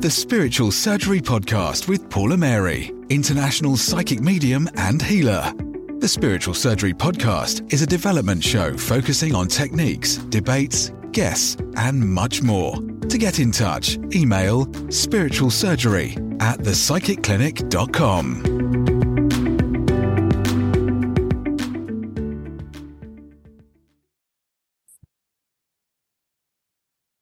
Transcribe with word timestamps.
the 0.00 0.10
Spiritual 0.10 0.70
Surgery 0.70 1.20
Podcast 1.20 1.88
with 1.88 2.08
Paula 2.08 2.36
Mary, 2.36 2.92
international 3.08 3.76
psychic 3.76 4.20
medium 4.20 4.68
and 4.76 5.02
healer. 5.02 5.52
The 5.98 6.06
Spiritual 6.06 6.54
Surgery 6.54 6.94
Podcast 6.94 7.72
is 7.72 7.82
a 7.82 7.86
development 7.86 8.44
show 8.44 8.76
focusing 8.76 9.34
on 9.34 9.48
techniques, 9.48 10.18
debates, 10.28 10.92
guests, 11.10 11.56
and 11.76 11.98
much 12.08 12.42
more. 12.42 12.76
To 12.76 13.18
get 13.18 13.40
in 13.40 13.50
touch, 13.50 13.96
email 14.14 14.66
spiritualsurgery 14.66 16.40
at 16.40 16.60
thepsychicclinic.com. 16.60 18.57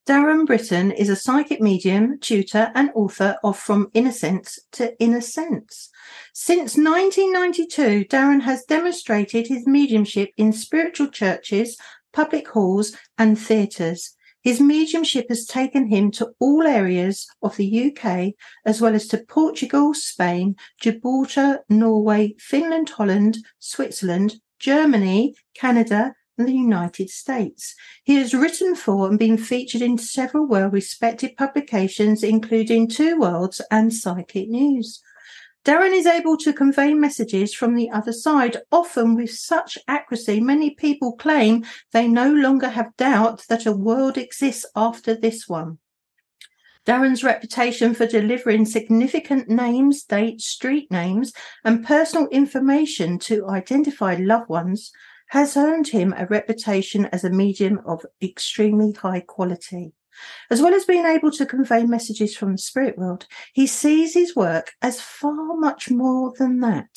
Darren 0.07 0.47
Brittain 0.47 0.95
is 0.97 1.09
a 1.09 1.17
psychic 1.17 1.61
medium, 1.61 2.21
tutor, 2.21 2.71
and 2.77 2.93
author 2.95 3.39
of 3.43 3.59
From 3.59 3.91
Innocence 3.93 4.57
to 4.71 4.97
Inner 5.01 5.21
Sense. 5.21 5.91
Since 6.33 6.77
1992, 6.77 8.05
Darren 8.05 8.43
has 8.43 8.65
demonstrated 8.67 9.49
his 9.49 9.67
mediumship 9.67 10.31
in 10.37 10.53
spiritual 10.53 11.09
churches, 11.09 11.77
public 12.13 12.47
halls, 12.47 12.97
and 13.19 13.37
theatres. 13.37 14.15
His 14.43 14.61
mediumship 14.61 15.27
has 15.29 15.45
taken 15.45 15.89
him 15.89 16.13
to 16.13 16.31
all 16.39 16.63
areas 16.63 17.27
of 17.43 17.57
the 17.57 17.91
UK, 17.91 18.35
as 18.65 18.81
well 18.81 18.95
as 18.95 19.09
to 19.09 19.25
Portugal, 19.27 19.93
Spain, 19.93 20.55
Gibraltar, 20.81 21.65
Norway, 21.69 22.37
Finland, 22.39 22.91
Holland, 22.91 23.39
Switzerland, 23.59 24.37
Germany, 24.61 25.35
Canada, 25.55 26.15
the 26.45 26.53
United 26.53 27.09
States. 27.09 27.75
He 28.05 28.17
has 28.17 28.35
written 28.35 28.75
for 28.75 29.09
and 29.09 29.19
been 29.19 29.39
featured 29.39 29.83
in 29.83 29.99
several 29.99 30.47
well 30.47 30.69
respected 30.69 31.37
publications, 31.37 32.23
including 32.23 32.89
Two 32.89 33.19
Worlds 33.19 33.61
and 33.71 33.93
Psychic 33.93 34.49
News. 34.49 35.01
Darren 35.65 35.93
is 35.93 36.07
able 36.07 36.37
to 36.37 36.53
convey 36.53 36.95
messages 36.95 37.53
from 37.53 37.75
the 37.75 37.91
other 37.91 38.13
side, 38.13 38.59
often 38.71 39.17
with 39.17 39.31
such 39.31 39.77
accuracy, 39.89 40.39
many 40.39 40.71
people 40.71 41.17
claim 41.17 41.65
they 41.93 42.07
no 42.07 42.33
longer 42.33 42.69
have 42.69 42.97
doubt 42.97 43.45
that 43.49 43.67
a 43.67 43.73
world 43.73 44.17
exists 44.17 44.65
after 44.77 45.13
this 45.13 45.49
one. 45.49 45.79
Darren's 46.87 47.25
reputation 47.25 47.95
for 47.95 48.07
delivering 48.07 48.65
significant 48.65 49.49
names, 49.49 50.05
dates, 50.05 50.47
street 50.47 50.89
names, 50.89 51.33
and 51.65 51.85
personal 51.85 52.29
information 52.29 53.19
to 53.19 53.49
identify 53.49 54.15
loved 54.15 54.49
ones 54.49 54.93
has 55.29 55.57
earned 55.57 55.89
him 55.89 56.15
a 56.17 56.27
reputation 56.27 57.07
as 57.07 57.25
a 57.25 57.31
medium 57.31 57.81
of 57.87 58.05
extremely 58.23 58.93
high 58.93 59.21
quality. 59.21 59.93
As 60.51 60.63
well 60.63 60.75
as 60.75 60.85
being 60.85 61.05
able 61.05 61.31
to 61.33 61.45
convey 61.45 61.85
messages 61.85 62.37
from 62.37 62.53
the 62.53 62.59
spirit 62.59 62.97
world, 62.97 63.27
he 63.53 63.67
sees 63.67 64.15
his 64.15 64.35
work 64.35 64.73
as 64.81 65.01
far 65.01 65.57
much 65.57 65.91
more 65.91 66.33
than 66.39 66.61
that. 66.61 66.89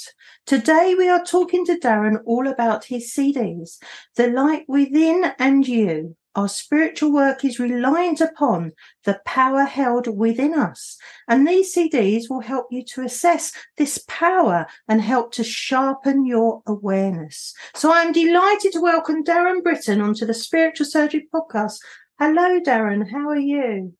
Today, 0.46 0.96
we 0.98 1.10
are 1.10 1.24
talking 1.24 1.66
to 1.66 1.80
Darren 1.80 2.22
all 2.26 2.48
about 2.48 2.86
his 2.86 3.12
CDs, 3.12 3.78
The 4.16 4.28
Light 4.28 4.66
Within 4.68 5.34
and 5.38 5.68
You, 5.68 6.16
our 6.36 6.48
spiritual 6.48 7.12
work 7.12 7.44
is 7.44 7.60
reliant 7.60 8.22
upon 8.22 8.72
the 9.04 9.20
power 9.26 9.64
held 9.64 10.08
within 10.08 10.54
us. 10.54 10.98
And 11.28 11.48
these 11.48 11.76
CDs 11.76 12.30
will 12.30 12.42
help 12.42 12.68
you 12.72 12.84
to 12.94 13.02
assess 13.04 13.52
this 13.78 14.04
power 14.08 14.68
and 14.88 15.02
help 15.02 15.32
to 15.34 15.44
sharpen 15.44 16.26
your 16.26 16.62
awareness. 16.68 17.54
So 17.74 17.92
I'm 17.92 18.12
delighted 18.12 18.74
to 18.74 18.82
welcome 18.82 19.24
Darren 19.24 19.62
Brittain 19.62 20.04
onto 20.04 20.26
the 20.26 20.34
Spiritual 20.34 20.86
Surgery 20.86 21.28
podcast. 21.34 21.80
Hello, 22.20 22.60
Darren. 22.60 23.10
How 23.10 23.30
are 23.30 23.40
you? 23.40 23.94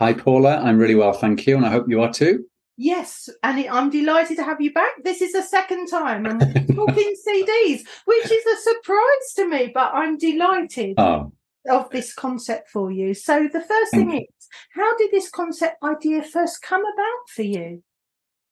Hi, 0.00 0.12
Paula. 0.12 0.58
I'm 0.58 0.78
really 0.78 0.94
well, 0.94 1.12
thank 1.12 1.46
you. 1.46 1.56
And 1.56 1.64
I 1.64 1.70
hope 1.70 1.88
you 1.88 2.02
are 2.02 2.12
too. 2.12 2.44
Yes, 2.78 3.30
and 3.42 3.66
I'm 3.70 3.88
delighted 3.88 4.36
to 4.36 4.44
have 4.44 4.60
you 4.60 4.70
back. 4.70 5.02
This 5.02 5.22
is 5.22 5.32
the 5.32 5.42
second 5.42 5.86
time 5.86 6.26
I'm 6.26 6.38
talking 6.38 7.14
CDs, 7.26 7.80
which 8.04 8.30
is 8.30 8.46
a 8.46 8.56
surprise 8.60 9.32
to 9.36 9.48
me, 9.48 9.70
but 9.72 9.94
I'm 9.94 10.18
delighted. 10.18 10.94
Oh, 10.98 11.32
of 11.68 11.90
this 11.90 12.14
concept 12.14 12.70
for 12.70 12.90
you. 12.90 13.14
So 13.14 13.48
the 13.52 13.60
first 13.60 13.92
thing 13.92 14.12
is, 14.12 14.48
how 14.70 14.96
did 14.96 15.10
this 15.10 15.30
concept 15.30 15.76
idea 15.82 16.22
first 16.22 16.62
come 16.62 16.80
about 16.82 17.28
for 17.34 17.42
you? 17.42 17.82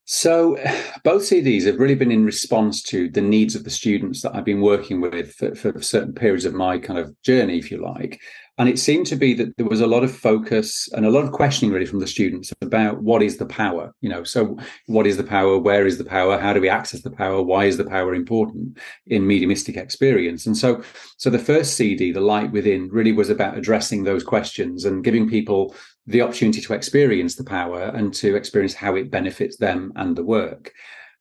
So, 0.07 0.59
both 1.05 1.23
CDs 1.23 1.65
have 1.65 1.79
really 1.79 1.95
been 1.95 2.13
in 2.13 2.25
response 2.25 2.83
to 2.85 3.09
the 3.09 3.21
needs 3.21 3.55
of 3.55 3.65
the 3.65 3.71
students 3.71 4.23
that 4.23 4.35
I've 4.35 4.45
been 4.45 4.61
working 4.61 5.01
with 5.01 5.33
for, 5.35 5.55
for, 5.55 5.81
certain 5.81 6.13
periods 6.13 6.45
of 6.45 6.55
my 6.55 6.79
kind 6.79 6.99
of 6.99 7.21
journey, 7.23 7.59
if 7.59 7.71
you 7.71 7.83
like. 7.83 8.21
And 8.57 8.69
it 8.69 8.79
seemed 8.79 9.07
to 9.07 9.17
be 9.17 9.35
that 9.35 9.57
there 9.57 9.67
was 9.67 9.81
a 9.81 9.87
lot 9.87 10.05
of 10.05 10.17
focus 10.17 10.89
and 10.93 11.05
a 11.05 11.11
lot 11.11 11.25
of 11.25 11.33
questioning 11.33 11.73
really 11.75 11.87
from 11.87 11.99
the 11.99 12.07
students 12.07 12.53
about 12.61 13.03
what 13.03 13.21
is 13.21 13.39
the 13.39 13.47
power, 13.47 13.93
you 14.01 14.09
know, 14.09 14.23
so 14.23 14.57
what 14.87 15.09
is 15.09 15.17
the 15.17 15.25
power? 15.25 15.59
Where 15.59 15.87
is 15.87 15.99
the 15.99 16.05
power? 16.05 16.39
How 16.39 16.53
do 16.53 16.61
we 16.61 16.69
access 16.69 17.03
the 17.03 17.11
power? 17.11 17.43
Why 17.43 17.65
is 17.65 17.79
the 17.79 17.85
power 17.85 18.15
important 18.15 18.79
in 19.09 19.27
mediumistic 19.27 19.77
experience? 19.77 20.47
And 20.47 20.57
so, 20.57 20.83
so 21.17 21.31
the 21.31 21.39
first 21.39 21.75
CD, 21.75 22.13
The 22.13 22.21
Light 22.21 22.53
Within, 22.53 22.89
really 22.91 23.13
was 23.13 23.29
about 23.29 23.59
addressing 23.59 24.05
those 24.05 24.23
questions 24.23 24.85
and 24.85 25.03
giving 25.03 25.29
people 25.29 25.75
the 26.07 26.23
opportunity 26.23 26.61
to 26.61 26.75
experience 26.75 27.35
the 27.35 27.45
power 27.45 27.83
and 27.83 28.15
to 28.15 28.37
experience 28.37 28.75
how 28.75 28.95
it 28.95 29.11
benefits 29.11 29.57
them 29.57 29.93
and 29.97 30.15
the 30.15 30.25
work. 30.25 30.73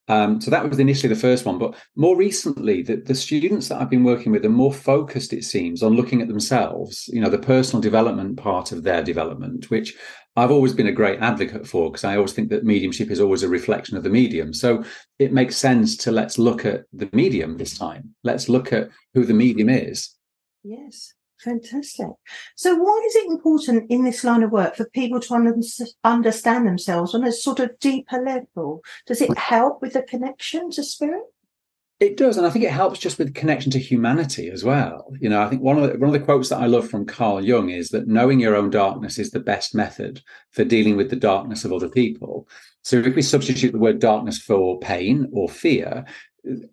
Um, 0.09 0.41
so 0.41 0.51
that 0.51 0.67
was 0.69 0.79
initially 0.79 1.13
the 1.13 1.19
first 1.19 1.45
one, 1.45 1.57
but 1.57 1.75
more 1.95 2.17
recently, 2.17 2.81
the, 2.81 2.97
the 2.97 3.15
students 3.15 3.69
that 3.69 3.81
I've 3.81 3.89
been 3.89 4.03
working 4.03 4.31
with 4.31 4.45
are 4.45 4.49
more 4.49 4.73
focused, 4.73 5.31
it 5.31 5.45
seems, 5.45 5.81
on 5.81 5.93
looking 5.93 6.21
at 6.21 6.27
themselves. 6.27 7.07
You 7.13 7.21
know, 7.21 7.29
the 7.29 7.37
personal 7.37 7.81
development 7.81 8.37
part 8.37 8.73
of 8.73 8.83
their 8.83 9.01
development, 9.01 9.69
which 9.69 9.95
I've 10.35 10.51
always 10.51 10.73
been 10.73 10.87
a 10.87 10.91
great 10.91 11.19
advocate 11.19 11.67
for 11.67 11.89
because 11.89 12.03
I 12.03 12.15
always 12.17 12.33
think 12.33 12.49
that 12.49 12.65
mediumship 12.65 13.11
is 13.11 13.19
always 13.21 13.43
a 13.43 13.49
reflection 13.49 13.95
of 13.95 14.03
the 14.03 14.09
medium. 14.09 14.53
So 14.53 14.83
it 15.19 15.31
makes 15.31 15.55
sense 15.55 15.95
to 15.97 16.11
let's 16.11 16.37
look 16.37 16.65
at 16.65 16.83
the 16.91 17.09
medium 17.13 17.57
this 17.57 17.77
time. 17.77 18.15
Let's 18.23 18.49
look 18.49 18.73
at 18.73 18.89
who 19.13 19.25
the 19.25 19.33
medium 19.33 19.69
is. 19.69 20.09
Yes. 20.63 21.13
Fantastic. 21.43 22.07
So, 22.55 22.75
why 22.75 23.03
is 23.05 23.15
it 23.15 23.27
important 23.27 23.91
in 23.91 24.03
this 24.03 24.23
line 24.23 24.43
of 24.43 24.51
work 24.51 24.75
for 24.75 24.85
people 24.89 25.19
to 25.19 25.33
understand 26.03 26.67
themselves 26.67 27.13
on 27.13 27.25
a 27.25 27.31
sort 27.31 27.59
of 27.59 27.77
deeper 27.79 28.17
level? 28.17 28.81
Does 29.07 29.21
it 29.21 29.37
help 29.37 29.81
with 29.81 29.93
the 29.93 30.03
connection 30.03 30.71
to 30.71 30.83
spirit? 30.83 31.23
It 31.99 32.17
does, 32.17 32.37
and 32.37 32.45
I 32.45 32.49
think 32.49 32.65
it 32.65 32.71
helps 32.71 32.99
just 32.99 33.17
with 33.17 33.33
connection 33.33 33.71
to 33.71 33.79
humanity 33.79 34.49
as 34.49 34.63
well. 34.63 35.13
You 35.19 35.29
know, 35.29 35.41
I 35.41 35.49
think 35.49 35.61
one 35.61 35.77
of 35.77 35.83
the, 35.83 35.97
one 35.97 36.13
of 36.13 36.19
the 36.19 36.25
quotes 36.25 36.49
that 36.49 36.59
I 36.59 36.65
love 36.65 36.89
from 36.89 37.05
Carl 37.05 37.43
Jung 37.43 37.69
is 37.69 37.89
that 37.89 38.07
knowing 38.07 38.39
your 38.39 38.55
own 38.55 38.69
darkness 38.69 39.19
is 39.19 39.31
the 39.31 39.39
best 39.39 39.75
method 39.75 40.21
for 40.51 40.63
dealing 40.63 40.97
with 40.97 41.09
the 41.09 41.15
darkness 41.15 41.63
of 41.65 41.71
other 41.71 41.89
people. 41.89 42.47
So 42.83 42.97
if 42.97 43.15
we 43.15 43.21
substitute 43.21 43.71
the 43.71 43.79
word 43.79 43.99
darkness 43.99 44.37
for 44.37 44.79
pain 44.79 45.29
or 45.31 45.47
fear, 45.47 46.05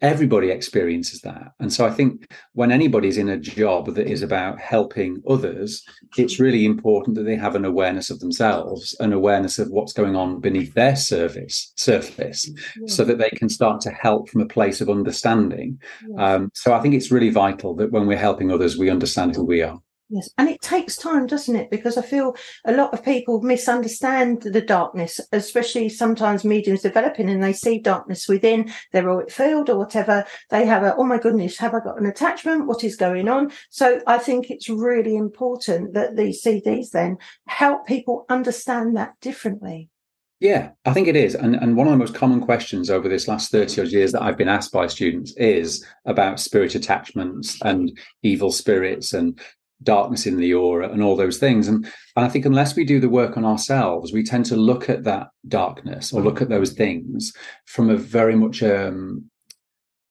everybody 0.00 0.50
experiences 0.50 1.20
that 1.20 1.52
and 1.60 1.72
so 1.72 1.86
i 1.86 1.90
think 1.90 2.32
when 2.54 2.72
anybody's 2.72 3.16
in 3.16 3.28
a 3.28 3.36
job 3.38 3.94
that 3.94 4.08
is 4.08 4.20
about 4.20 4.58
helping 4.58 5.22
others 5.28 5.84
it's 6.16 6.40
really 6.40 6.66
important 6.66 7.14
that 7.14 7.22
they 7.22 7.36
have 7.36 7.54
an 7.54 7.64
awareness 7.64 8.10
of 8.10 8.18
themselves 8.18 8.96
an 8.98 9.12
awareness 9.12 9.58
of 9.60 9.70
what's 9.70 9.92
going 9.92 10.16
on 10.16 10.40
beneath 10.40 10.74
their 10.74 10.96
surface 10.96 11.72
surface 11.76 12.48
yeah. 12.48 12.86
so 12.86 13.04
that 13.04 13.18
they 13.18 13.30
can 13.30 13.48
start 13.48 13.80
to 13.80 13.90
help 13.90 14.28
from 14.28 14.40
a 14.40 14.46
place 14.46 14.80
of 14.80 14.90
understanding 14.90 15.78
yeah. 16.08 16.34
um, 16.34 16.50
so 16.52 16.74
i 16.74 16.80
think 16.80 16.94
it's 16.94 17.12
really 17.12 17.30
vital 17.30 17.74
that 17.74 17.92
when 17.92 18.06
we're 18.06 18.16
helping 18.16 18.50
others 18.50 18.76
we 18.76 18.90
understand 18.90 19.36
who 19.36 19.44
we 19.44 19.62
are 19.62 19.78
Yes, 20.12 20.28
and 20.36 20.48
it 20.48 20.60
takes 20.60 20.96
time, 20.96 21.28
doesn't 21.28 21.54
it? 21.54 21.70
Because 21.70 21.96
I 21.96 22.02
feel 22.02 22.34
a 22.64 22.72
lot 22.72 22.92
of 22.92 23.04
people 23.04 23.42
misunderstand 23.42 24.42
the 24.42 24.60
darkness, 24.60 25.20
especially 25.30 25.88
sometimes 25.88 26.44
mediums 26.44 26.82
developing 26.82 27.30
and 27.30 27.40
they 27.40 27.52
see 27.52 27.78
darkness 27.78 28.26
within 28.28 28.72
their 28.90 29.08
auric 29.08 29.30
field 29.30 29.70
or 29.70 29.78
whatever. 29.78 30.24
They 30.50 30.66
have 30.66 30.82
a, 30.82 30.96
oh 30.96 31.04
my 31.04 31.18
goodness, 31.18 31.58
have 31.58 31.74
I 31.74 31.80
got 31.80 32.00
an 32.00 32.06
attachment? 32.06 32.66
What 32.66 32.82
is 32.82 32.96
going 32.96 33.28
on? 33.28 33.52
So 33.70 34.00
I 34.08 34.18
think 34.18 34.50
it's 34.50 34.68
really 34.68 35.14
important 35.14 35.94
that 35.94 36.16
these 36.16 36.42
CDs 36.42 36.90
then 36.90 37.18
help 37.46 37.86
people 37.86 38.26
understand 38.28 38.96
that 38.96 39.12
differently. 39.20 39.90
Yeah, 40.40 40.70
I 40.86 40.94
think 40.94 41.06
it 41.06 41.16
is. 41.16 41.34
And, 41.34 41.54
and 41.54 41.76
one 41.76 41.86
of 41.86 41.92
the 41.92 41.98
most 41.98 42.14
common 42.14 42.40
questions 42.40 42.90
over 42.90 43.08
this 43.08 43.28
last 43.28 43.52
30 43.52 43.82
odd 43.82 43.88
years 43.88 44.12
that 44.12 44.22
I've 44.22 44.38
been 44.38 44.48
asked 44.48 44.72
by 44.72 44.86
students 44.86 45.36
is 45.36 45.86
about 46.06 46.40
spirit 46.40 46.74
attachments 46.74 47.60
and 47.62 47.96
evil 48.22 48.50
spirits 48.50 49.12
and 49.12 49.38
darkness 49.82 50.26
in 50.26 50.36
the 50.36 50.54
aura 50.54 50.88
and 50.90 51.02
all 51.02 51.16
those 51.16 51.38
things. 51.38 51.68
And, 51.68 51.84
and 52.16 52.26
I 52.26 52.28
think 52.28 52.44
unless 52.44 52.76
we 52.76 52.84
do 52.84 53.00
the 53.00 53.08
work 53.08 53.36
on 53.36 53.44
ourselves, 53.44 54.12
we 54.12 54.22
tend 54.22 54.46
to 54.46 54.56
look 54.56 54.88
at 54.88 55.04
that 55.04 55.28
darkness 55.48 56.12
or 56.12 56.22
look 56.22 56.42
at 56.42 56.48
those 56.48 56.72
things 56.72 57.32
from 57.66 57.90
a 57.90 57.96
very 57.96 58.36
much 58.36 58.62
um, 58.62 59.30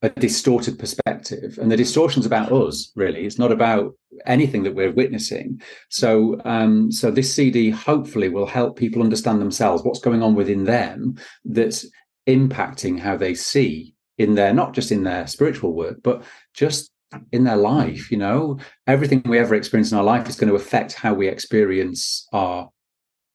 a 0.02 0.10
distorted 0.10 0.80
perspective. 0.80 1.58
And 1.62 1.72
the 1.72 1.78
distortion's 1.78 2.26
about 2.26 2.52
us, 2.52 2.92
really. 2.96 3.26
It's 3.26 3.40
not 3.40 3.52
about 3.52 3.96
anything 4.26 4.64
that 4.64 4.76
we're 4.76 4.94
witnessing. 4.94 5.62
So, 5.90 6.40
um, 6.46 6.92
so 6.92 7.12
this 7.12 7.34
CD 7.34 7.70
hopefully 7.70 8.30
will 8.30 8.46
help 8.46 8.78
people 8.78 9.04
understand 9.04 9.42
themselves, 9.42 9.84
what's 9.84 10.00
going 10.00 10.24
on 10.24 10.36
within 10.36 10.64
them 10.64 11.18
that's 11.44 11.86
impacting 12.28 13.00
how 13.00 13.18
they 13.18 13.34
see 13.34 13.94
in 14.18 14.36
their 14.36 14.54
not 14.54 14.74
just 14.74 14.92
in 14.92 15.04
their 15.04 15.28
spiritual 15.28 15.74
work, 15.74 15.98
but 16.04 16.24
just 16.54 16.92
in 17.32 17.44
their 17.44 17.58
life. 17.58 18.12
You 18.12 18.18
know, 18.18 18.60
everything 18.88 19.22
we 19.26 19.40
ever 19.40 19.56
experience 19.56 19.92
in 19.92 19.98
our 19.98 20.04
life 20.04 20.28
is 20.30 20.36
going 20.36 20.50
to 20.50 20.56
affect 20.56 20.94
how 20.94 21.14
we 21.14 21.28
experience 21.28 22.28
our 22.34 22.70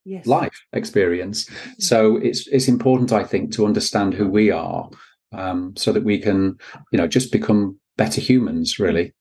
yes. 0.04 0.26
life 0.26 0.60
experience. 0.72 1.48
So 1.78 2.16
it's 2.16 2.46
it's 2.48 2.68
important, 2.68 3.12
I 3.12 3.24
think, 3.24 3.52
to 3.52 3.66
understand 3.66 4.14
who 4.14 4.28
we 4.28 4.50
are, 4.50 4.90
um, 5.32 5.74
so 5.76 5.92
that 5.92 6.04
we 6.04 6.18
can, 6.18 6.58
you 6.92 6.98
know, 6.98 7.06
just 7.06 7.32
become 7.32 7.78
better 7.96 8.20
humans, 8.20 8.78
really. 8.78 9.12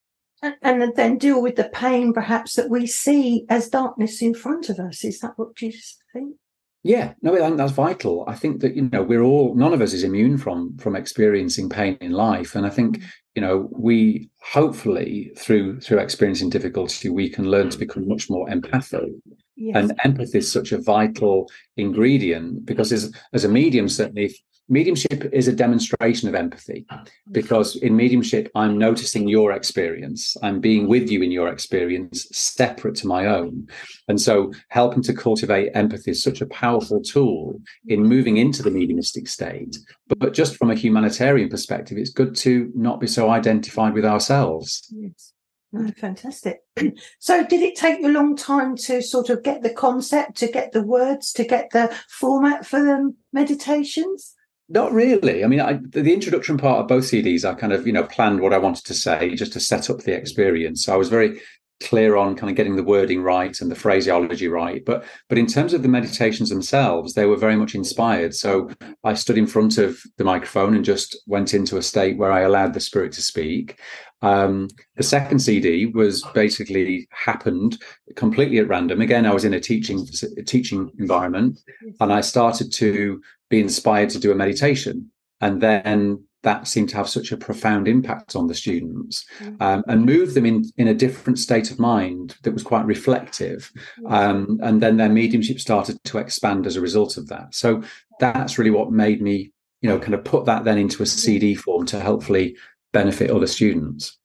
And, 0.41 0.55
and 0.61 0.95
then 0.95 1.17
deal 1.17 1.41
with 1.41 1.55
the 1.55 1.69
pain, 1.69 2.11
perhaps 2.11 2.55
that 2.55 2.69
we 2.69 2.85
see 2.85 3.45
as 3.49 3.69
darkness 3.69 4.21
in 4.21 4.33
front 4.33 4.69
of 4.69 4.77
us. 4.77 5.03
Is 5.05 5.19
that 5.19 5.33
what 5.37 5.61
you 5.61 5.71
think? 6.11 6.35
Yeah, 6.83 7.13
no, 7.21 7.33
I 7.33 7.39
think 7.39 7.55
that's 7.55 7.71
vital. 7.71 8.25
I 8.27 8.35
think 8.35 8.59
that 8.59 8.75
you 8.75 8.89
know 8.91 9.03
we're 9.03 9.23
all 9.23 9.55
none 9.55 9.73
of 9.73 9.81
us 9.81 9.93
is 9.93 10.03
immune 10.03 10.37
from 10.37 10.77
from 10.77 10.97
experiencing 10.97 11.69
pain 11.69 11.97
in 12.01 12.11
life, 12.11 12.55
and 12.55 12.65
I 12.65 12.69
think 12.69 12.99
mm. 12.99 13.03
You 13.35 13.41
know 13.41 13.67
we 13.71 14.29
hopefully 14.41 15.31
through 15.37 15.79
through 15.79 15.99
experiencing 15.99 16.49
difficulty 16.49 17.09
we 17.09 17.29
can 17.29 17.49
learn 17.49 17.69
to 17.69 17.77
become 17.77 18.07
much 18.07 18.29
more 18.29 18.49
empathic. 18.49 19.11
Yes. 19.55 19.75
And 19.75 19.99
empathy 20.03 20.39
is 20.39 20.51
such 20.51 20.71
a 20.71 20.81
vital 20.81 21.49
ingredient 21.77 22.65
because 22.65 22.91
as 22.91 23.13
as 23.33 23.43
a 23.43 23.49
medium, 23.49 23.87
certainly 23.87 24.35
mediumship 24.69 25.29
is 25.33 25.47
a 25.47 25.53
demonstration 25.53 26.29
of 26.29 26.35
empathy 26.35 26.85
because 27.31 27.75
in 27.77 27.95
mediumship 27.95 28.49
i'm 28.55 28.77
noticing 28.77 29.27
your 29.27 29.51
experience 29.51 30.37
i'm 30.41 30.59
being 30.59 30.87
with 30.87 31.09
you 31.09 31.21
in 31.21 31.31
your 31.31 31.49
experience 31.49 32.27
separate 32.31 32.95
to 32.95 33.07
my 33.07 33.25
own 33.25 33.67
and 34.07 34.21
so 34.21 34.51
helping 34.69 35.03
to 35.03 35.13
cultivate 35.13 35.71
empathy 35.73 36.11
is 36.11 36.23
such 36.23 36.41
a 36.41 36.45
powerful 36.47 37.01
tool 37.01 37.59
in 37.87 38.03
moving 38.03 38.37
into 38.37 38.63
the 38.63 38.71
mediumistic 38.71 39.27
state 39.27 39.77
but, 40.07 40.19
but 40.19 40.33
just 40.33 40.55
from 40.55 40.71
a 40.71 40.75
humanitarian 40.75 41.49
perspective 41.49 41.97
it's 41.97 42.09
good 42.09 42.35
to 42.35 42.71
not 42.73 42.99
be 42.99 43.07
so 43.07 43.29
identified 43.29 43.93
with 43.93 44.05
ourselves 44.05 44.87
yes. 44.91 45.33
Oh, 45.75 45.89
fantastic. 45.97 46.61
So, 47.19 47.43
did 47.43 47.61
it 47.61 47.75
take 47.75 47.99
you 47.99 48.07
a 48.07 48.11
long 48.11 48.35
time 48.35 48.75
to 48.77 49.01
sort 49.01 49.29
of 49.29 49.43
get 49.43 49.63
the 49.63 49.73
concept, 49.73 50.37
to 50.37 50.47
get 50.47 50.71
the 50.71 50.83
words, 50.83 51.31
to 51.33 51.43
get 51.43 51.71
the 51.71 51.91
format 52.09 52.65
for 52.65 52.79
the 52.79 53.13
meditations? 53.31 54.35
Not 54.73 54.91
really. 54.91 55.43
I 55.43 55.47
mean, 55.47 55.59
I, 55.59 55.79
the 55.89 56.11
introduction 56.11 56.57
part 56.57 56.79
of 56.79 56.87
both 56.87 57.03
CDs, 57.03 57.45
I 57.45 57.53
kind 57.53 57.73
of, 57.73 57.85
you 57.85 57.93
know, 57.93 58.05
planned 58.05 58.41
what 58.41 58.53
I 58.53 58.57
wanted 58.57 58.85
to 58.85 58.95
say 58.95 59.35
just 59.35 59.53
to 59.53 59.59
set 59.59 59.87
up 59.87 59.99
the 59.99 60.15
experience. 60.15 60.83
So 60.83 60.93
I 60.93 60.97
was 60.97 61.09
very 61.09 61.39
clear 61.79 62.15
on 62.15 62.35
kind 62.35 62.49
of 62.49 62.55
getting 62.55 62.75
the 62.75 62.83
wording 62.83 63.21
right 63.21 63.59
and 63.61 63.69
the 63.69 63.75
phraseology 63.75 64.47
right. 64.47 64.83
But 64.83 65.05
but 65.29 65.37
in 65.37 65.45
terms 65.45 65.75
of 65.75 65.83
the 65.83 65.89
meditations 65.89 66.49
themselves, 66.49 67.13
they 67.13 67.27
were 67.27 67.37
very 67.37 67.55
much 67.55 67.75
inspired. 67.75 68.33
So 68.33 68.71
I 69.03 69.13
stood 69.13 69.37
in 69.37 69.45
front 69.45 69.77
of 69.77 69.99
the 70.17 70.23
microphone 70.23 70.73
and 70.73 70.83
just 70.83 71.21
went 71.27 71.53
into 71.53 71.77
a 71.77 71.83
state 71.83 72.17
where 72.17 72.31
I 72.31 72.41
allowed 72.41 72.73
the 72.73 72.79
spirit 72.79 73.11
to 73.13 73.21
speak. 73.21 73.79
Um, 74.23 74.69
the 74.95 75.03
second 75.03 75.39
CD 75.39 75.85
was 75.85 76.23
basically 76.33 77.07
happened 77.11 77.77
completely 78.15 78.57
at 78.57 78.69
random. 78.69 79.01
Again, 79.01 79.27
I 79.27 79.33
was 79.33 79.45
in 79.45 79.53
a 79.53 79.59
teaching 79.59 80.07
a 80.35 80.41
teaching 80.41 80.89
environment, 80.97 81.59
and 81.99 82.11
I 82.11 82.21
started 82.21 82.71
to 82.73 83.21
be 83.53 83.59
inspired 83.59 84.09
to 84.09 84.19
do 84.19 84.31
a 84.31 84.35
meditation. 84.35 85.11
And 85.39 85.61
then 85.61 86.23
that 86.41 86.67
seemed 86.67 86.89
to 86.89 86.97
have 86.97 87.07
such 87.07 87.31
a 87.31 87.37
profound 87.37 87.87
impact 87.87 88.35
on 88.35 88.47
the 88.47 88.55
students 88.55 89.25
mm. 89.39 89.61
um, 89.61 89.83
and 89.87 90.05
move 90.05 90.33
them 90.33 90.45
in, 90.45 90.65
in 90.77 90.87
a 90.87 90.93
different 90.93 91.39
state 91.39 91.71
of 91.71 91.79
mind 91.79 92.35
that 92.43 92.51
was 92.51 92.63
quite 92.63 92.85
reflective. 92.85 93.71
Um, 94.07 94.59
and 94.61 94.81
then 94.81 94.97
their 94.97 95.09
mediumship 95.09 95.59
started 95.59 96.03
to 96.05 96.17
expand 96.17 96.65
as 96.65 96.75
a 96.75 96.81
result 96.81 97.17
of 97.17 97.27
that. 97.27 97.53
So 97.53 97.83
that's 98.19 98.57
really 98.57 98.71
what 98.71 98.91
made 98.91 99.21
me, 99.21 99.51
you 99.81 99.89
know, 99.89 99.99
kind 99.99 100.15
of 100.15 100.25
put 100.25 100.45
that 100.45 100.63
then 100.65 100.77
into 100.77 101.03
a 101.03 101.05
CD 101.05 101.55
form 101.55 101.85
to 101.87 101.99
hopefully 101.99 102.57
benefit 102.91 103.31
other 103.31 103.47
students 103.47 104.17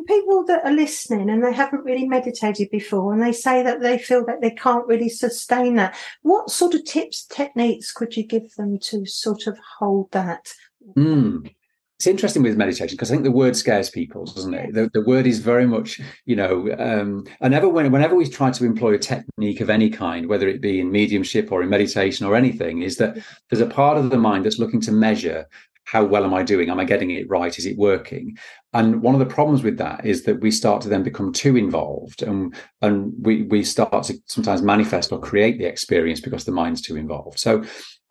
and 0.00 0.06
people 0.06 0.44
that 0.44 0.64
are 0.64 0.72
listening 0.72 1.28
and 1.30 1.44
they 1.44 1.52
haven't 1.52 1.84
really 1.84 2.06
meditated 2.08 2.70
before 2.70 3.12
and 3.12 3.22
they 3.22 3.32
say 3.32 3.62
that 3.62 3.80
they 3.80 3.98
feel 3.98 4.24
that 4.26 4.40
they 4.40 4.50
can't 4.50 4.86
really 4.86 5.08
sustain 5.08 5.76
that 5.76 5.96
what 6.22 6.50
sort 6.50 6.74
of 6.74 6.84
tips 6.84 7.24
techniques 7.24 7.92
could 7.92 8.16
you 8.16 8.26
give 8.26 8.54
them 8.54 8.78
to 8.78 9.04
sort 9.06 9.46
of 9.46 9.58
hold 9.78 10.10
that? 10.12 10.52
Mm. 10.96 11.50
it's 11.98 12.06
interesting 12.06 12.42
with 12.42 12.56
meditation 12.56 12.96
because 12.96 13.10
i 13.10 13.14
think 13.14 13.24
the 13.24 13.30
word 13.30 13.54
scares 13.54 13.90
people 13.90 14.24
doesn't 14.24 14.54
it? 14.54 14.72
The, 14.72 14.90
the 14.94 15.04
word 15.04 15.26
is 15.26 15.40
very 15.40 15.66
much 15.66 16.00
you 16.24 16.34
know 16.34 16.74
um 16.78 17.26
and 17.42 17.52
ever 17.52 17.68
whenever 17.68 18.14
we 18.14 18.26
try 18.26 18.50
to 18.50 18.64
employ 18.64 18.94
a 18.94 18.98
technique 18.98 19.60
of 19.60 19.68
any 19.68 19.90
kind 19.90 20.26
whether 20.26 20.48
it 20.48 20.62
be 20.62 20.80
in 20.80 20.90
mediumship 20.90 21.52
or 21.52 21.62
in 21.62 21.68
meditation 21.68 22.26
or 22.26 22.34
anything 22.34 22.80
is 22.80 22.96
that 22.96 23.18
there's 23.50 23.60
a 23.60 23.66
part 23.66 23.98
of 23.98 24.08
the 24.08 24.16
mind 24.16 24.46
that's 24.46 24.58
looking 24.58 24.80
to 24.80 24.92
measure 24.92 25.46
how 25.90 26.04
well 26.04 26.24
am 26.24 26.32
I 26.32 26.44
doing? 26.44 26.70
Am 26.70 26.78
I 26.78 26.84
getting 26.84 27.10
it 27.10 27.28
right? 27.28 27.58
Is 27.58 27.66
it 27.66 27.76
working? 27.76 28.38
And 28.72 29.02
one 29.02 29.16
of 29.16 29.18
the 29.18 29.34
problems 29.34 29.64
with 29.64 29.76
that 29.78 30.06
is 30.06 30.22
that 30.22 30.40
we 30.40 30.52
start 30.52 30.80
to 30.82 30.88
then 30.88 31.02
become 31.02 31.32
too 31.32 31.56
involved 31.56 32.22
and, 32.22 32.54
and 32.80 33.12
we, 33.18 33.42
we 33.42 33.64
start 33.64 34.04
to 34.04 34.14
sometimes 34.26 34.62
manifest 34.62 35.10
or 35.10 35.18
create 35.18 35.58
the 35.58 35.64
experience 35.64 36.20
because 36.20 36.44
the 36.44 36.52
mind's 36.52 36.80
too 36.80 36.94
involved. 36.94 37.40
So 37.40 37.64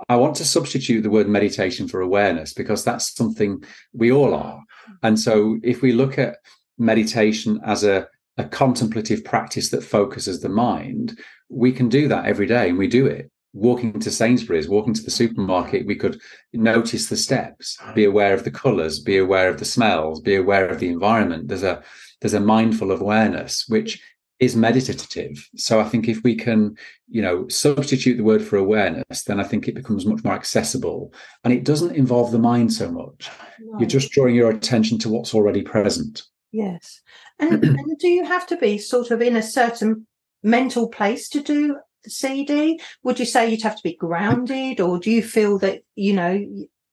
I 0.10 0.18
want 0.18 0.36
to 0.36 0.46
substitute 0.46 1.04
the 1.04 1.10
word 1.10 1.30
meditation 1.30 1.88
for 1.88 2.02
awareness 2.02 2.54
because 2.54 2.84
that's 2.84 3.16
something 3.16 3.64
we 3.94 4.12
all 4.12 4.34
are. 4.34 4.62
And 5.02 5.18
so 5.18 5.58
if 5.64 5.82
we 5.82 5.94
look 5.94 6.20
at 6.20 6.36
meditation 6.78 7.62
as 7.64 7.86
a, 7.86 8.10
a 8.38 8.44
contemplative 8.44 9.24
practice 9.24 9.70
that 9.70 9.86
focuses 9.86 10.42
the 10.42 10.50
mind, 10.50 11.18
we 11.48 11.72
can 11.72 11.88
do 11.88 12.10
that 12.10 12.26
every 12.26 12.46
day 12.46 12.68
and 12.68 12.78
we 12.78 12.90
do 12.90 13.06
it 13.06 13.32
walking 13.54 14.00
to 14.00 14.12
Sainsbury's, 14.12 14.70
walking 14.70 14.94
to 14.94 15.02
the 15.02 15.12
supermarket, 15.12 15.88
we 15.88 15.96
could 15.96 16.20
notice 16.54 17.10
the 17.10 17.18
steps, 17.18 17.78
be 17.96 18.06
aware 18.06 18.34
of 18.34 18.44
the 18.44 18.52
colours, 18.52 19.00
be 19.00 19.18
aware 19.18 19.50
of 19.50 19.60
the 19.60 19.66
smells, 19.66 20.22
be 20.22 20.36
aware 20.36 20.68
of 20.68 20.80
the 20.80 20.90
environment. 20.90 21.48
There's 21.48 21.64
a 21.64 21.82
there's 22.22 22.34
a 22.34 22.40
mindful 22.40 22.92
awareness 22.92 23.66
which 23.68 24.02
is 24.40 24.56
meditative. 24.56 25.50
So 25.56 25.80
I 25.82 25.84
think 25.84 26.08
if 26.08 26.24
we 26.24 26.36
can, 26.36 26.78
you 27.10 27.22
know, 27.22 27.48
substitute 27.50 28.16
the 28.16 28.24
word 28.24 28.42
for 28.42 28.56
awareness, 28.56 29.24
then 29.24 29.40
I 29.40 29.44
think 29.44 29.68
it 29.68 29.76
becomes 29.76 30.06
much 30.06 30.24
more 30.24 30.34
accessible 30.34 31.14
and 31.44 31.54
it 31.54 31.66
doesn't 31.66 31.96
involve 31.96 32.32
the 32.32 32.40
mind 32.40 32.72
so 32.72 32.90
much. 32.90 33.30
You're 33.78 33.90
just 33.90 34.12
drawing 34.12 34.36
your 34.36 34.50
attention 34.50 34.98
to 35.00 35.10
what's 35.10 35.34
already 35.34 35.62
present. 35.62 36.24
Yes. 36.52 37.02
And, 37.38 37.64
and 37.64 37.98
do 38.00 38.08
you 38.08 38.26
have 38.26 38.48
to 38.48 38.58
be 38.58 38.78
sort 38.78 39.12
of 39.12 39.22
in 39.22 39.36
a 39.36 39.44
certain 39.44 40.08
mental 40.42 40.88
place 40.88 41.28
to 41.30 41.42
do 41.42 41.78
CD? 42.08 42.80
Would 43.04 43.20
you 43.20 43.26
say 43.26 43.50
you'd 43.50 43.64
have 43.64 43.76
to 43.76 43.84
be 43.84 43.96
grounded, 43.96 44.80
or 44.80 45.00
do 45.00 45.12
you 45.12 45.24
feel 45.24 45.58
that 45.60 45.84
you 45.96 46.14
know 46.14 46.46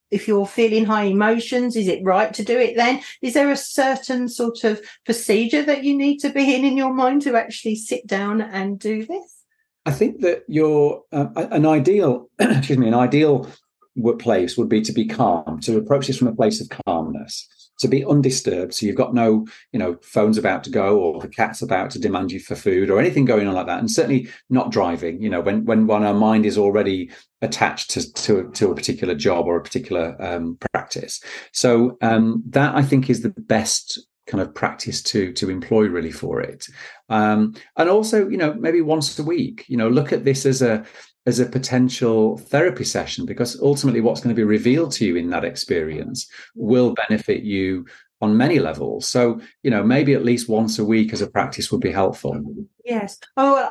if 0.09 0.27
you're 0.27 0.47
feeling 0.47 0.85
high 0.85 1.03
emotions, 1.03 1.75
is 1.75 1.87
it 1.87 2.03
right 2.03 2.33
to 2.33 2.43
do 2.43 2.57
it 2.57 2.75
then? 2.75 3.01
Is 3.21 3.33
there 3.33 3.51
a 3.51 3.57
certain 3.57 4.29
sort 4.29 4.63
of 4.63 4.81
procedure 5.05 5.63
that 5.63 5.83
you 5.83 5.97
need 5.97 6.19
to 6.19 6.29
be 6.29 6.55
in 6.55 6.63
in 6.63 6.77
your 6.77 6.93
mind 6.93 7.23
to 7.23 7.35
actually 7.35 7.75
sit 7.75 8.07
down 8.07 8.41
and 8.41 8.79
do 8.79 9.05
this? 9.05 9.43
I 9.85 9.91
think 9.91 10.21
that 10.21 10.43
your 10.47 11.03
uh, 11.11 11.27
an 11.35 11.65
ideal, 11.65 12.29
excuse 12.39 12.77
me, 12.77 12.87
an 12.87 12.93
ideal 12.93 13.49
place 14.19 14.57
would 14.57 14.69
be 14.69 14.81
to 14.81 14.91
be 14.91 15.05
calm, 15.05 15.59
to 15.61 15.77
approach 15.77 16.07
this 16.07 16.17
from 16.17 16.27
a 16.27 16.35
place 16.35 16.61
of 16.61 16.69
calmness 16.85 17.47
to 17.79 17.87
be 17.87 18.05
undisturbed. 18.05 18.73
So 18.73 18.85
you've 18.85 18.95
got 18.95 19.13
no, 19.13 19.45
you 19.71 19.79
know, 19.79 19.97
phones 20.01 20.37
about 20.37 20.63
to 20.65 20.69
go 20.69 20.99
or 20.99 21.19
the 21.19 21.27
cat's 21.27 21.61
about 21.61 21.91
to 21.91 21.99
demand 21.99 22.31
you 22.31 22.39
for 22.39 22.55
food 22.55 22.89
or 22.89 22.99
anything 22.99 23.25
going 23.25 23.47
on 23.47 23.55
like 23.55 23.67
that. 23.67 23.79
And 23.79 23.89
certainly 23.89 24.29
not 24.49 24.71
driving, 24.71 25.21
you 25.21 25.29
know, 25.29 25.41
when 25.41 25.65
when 25.65 25.87
when 25.87 26.03
our 26.03 26.13
mind 26.13 26.45
is 26.45 26.57
already 26.57 27.11
attached 27.41 27.91
to 27.91 28.13
to, 28.13 28.49
to 28.51 28.71
a 28.71 28.75
particular 28.75 29.15
job 29.15 29.45
or 29.45 29.57
a 29.57 29.63
particular 29.63 30.15
um, 30.19 30.57
practice. 30.71 31.21
So 31.51 31.97
um, 32.01 32.43
that 32.49 32.75
I 32.75 32.81
think 32.81 33.09
is 33.09 33.21
the 33.21 33.29
best 33.29 33.99
kind 34.27 34.41
of 34.41 34.53
practice 34.53 35.01
to 35.01 35.31
to 35.33 35.49
employ 35.49 35.87
really 35.87 36.11
for 36.11 36.41
it 36.41 36.67
um, 37.07 37.53
and 37.77 37.89
also 37.89 38.27
you 38.27 38.35
know 38.35 38.53
maybe 38.55 38.81
once 38.81 39.17
a 39.17 39.23
week 39.23 39.63
you 39.69 39.77
know 39.77 39.87
look 39.87 40.11
at 40.11 40.25
this 40.25 40.45
as 40.45 40.61
a 40.61 40.85
as 41.27 41.39
a 41.39 41.45
potential 41.45 42.37
therapy 42.37 42.85
session 42.85 43.25
because 43.25 43.59
ultimately 43.61 44.01
what's 44.01 44.21
going 44.21 44.33
to 44.33 44.39
be 44.39 44.45
revealed 44.45 44.93
to 44.93 45.05
you 45.05 45.17
in 45.17 45.29
that 45.29 45.43
experience 45.43 46.27
will 46.55 46.95
benefit 47.07 47.43
you 47.43 47.85
on 48.21 48.35
many 48.35 48.57
levels 48.59 49.07
so 49.07 49.39
you 49.61 49.69
know 49.69 49.83
maybe 49.83 50.13
at 50.13 50.25
least 50.25 50.49
once 50.49 50.79
a 50.79 50.85
week 50.85 51.13
as 51.13 51.21
a 51.21 51.27
practice 51.27 51.71
would 51.71 51.81
be 51.81 51.91
helpful 51.91 52.41
yes 52.83 53.19
oh 53.35 53.69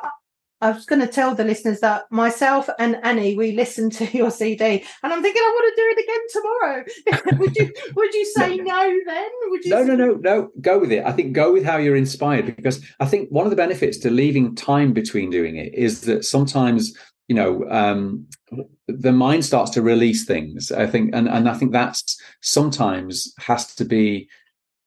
I 0.63 0.71
was 0.71 0.87
going 0.87 1.01
to 1.03 1.07
tell 1.07 1.35
the 1.35 1.45
listeners 1.45 1.81
that 1.81 2.05
myself 2.11 2.69
and 2.79 2.97
Annie 3.03 3.37
we 3.37 3.53
listened 3.53 3.93
to 3.93 4.07
your 4.17 4.31
CD, 4.31 4.83
and 5.03 5.13
I'm 5.13 5.23
thinking 5.23 5.43
I 5.45 5.53
want 5.55 5.75
to 5.75 5.83
do 5.83 5.89
it 5.93 6.05
again 6.05 7.35
tomorrow. 7.35 7.39
would 7.41 7.57
you 7.57 7.73
Would 7.95 8.15
you 8.15 8.25
say 8.25 8.57
no, 8.57 8.65
no 8.65 8.97
then? 9.07 9.29
Would 9.51 9.65
you? 9.67 9.71
No, 9.71 9.83
say- 9.83 9.89
no, 9.89 9.95
no, 9.97 10.15
no. 10.15 10.51
Go 10.63 10.79
with 10.79 10.93
it. 10.93 11.05
I 11.05 11.13
think 11.13 11.35
go 11.35 11.53
with 11.53 11.63
how 11.63 11.77
you're 11.77 11.95
inspired 11.95 12.57
because 12.57 12.83
I 13.01 13.05
think 13.05 13.29
one 13.29 13.45
of 13.45 13.51
the 13.51 13.57
benefits 13.57 13.99
to 13.99 14.11
leaving 14.11 14.55
time 14.55 14.95
between 14.95 15.29
doing 15.29 15.57
it 15.57 15.75
is 15.75 16.01
that 16.03 16.25
sometimes 16.25 16.95
you 17.29 17.35
know 17.35 17.69
um, 17.71 18.27
the 18.87 19.13
mind 19.13 19.45
starts 19.45 19.71
to 19.73 19.83
release 19.83 20.25
things 20.25 20.71
i 20.73 20.87
think 20.87 21.11
and, 21.15 21.29
and 21.29 21.49
i 21.49 21.55
think 21.55 21.73
that's 21.73 22.21
sometimes 22.41 23.33
has 23.39 23.75
to 23.75 23.85
be 23.85 24.29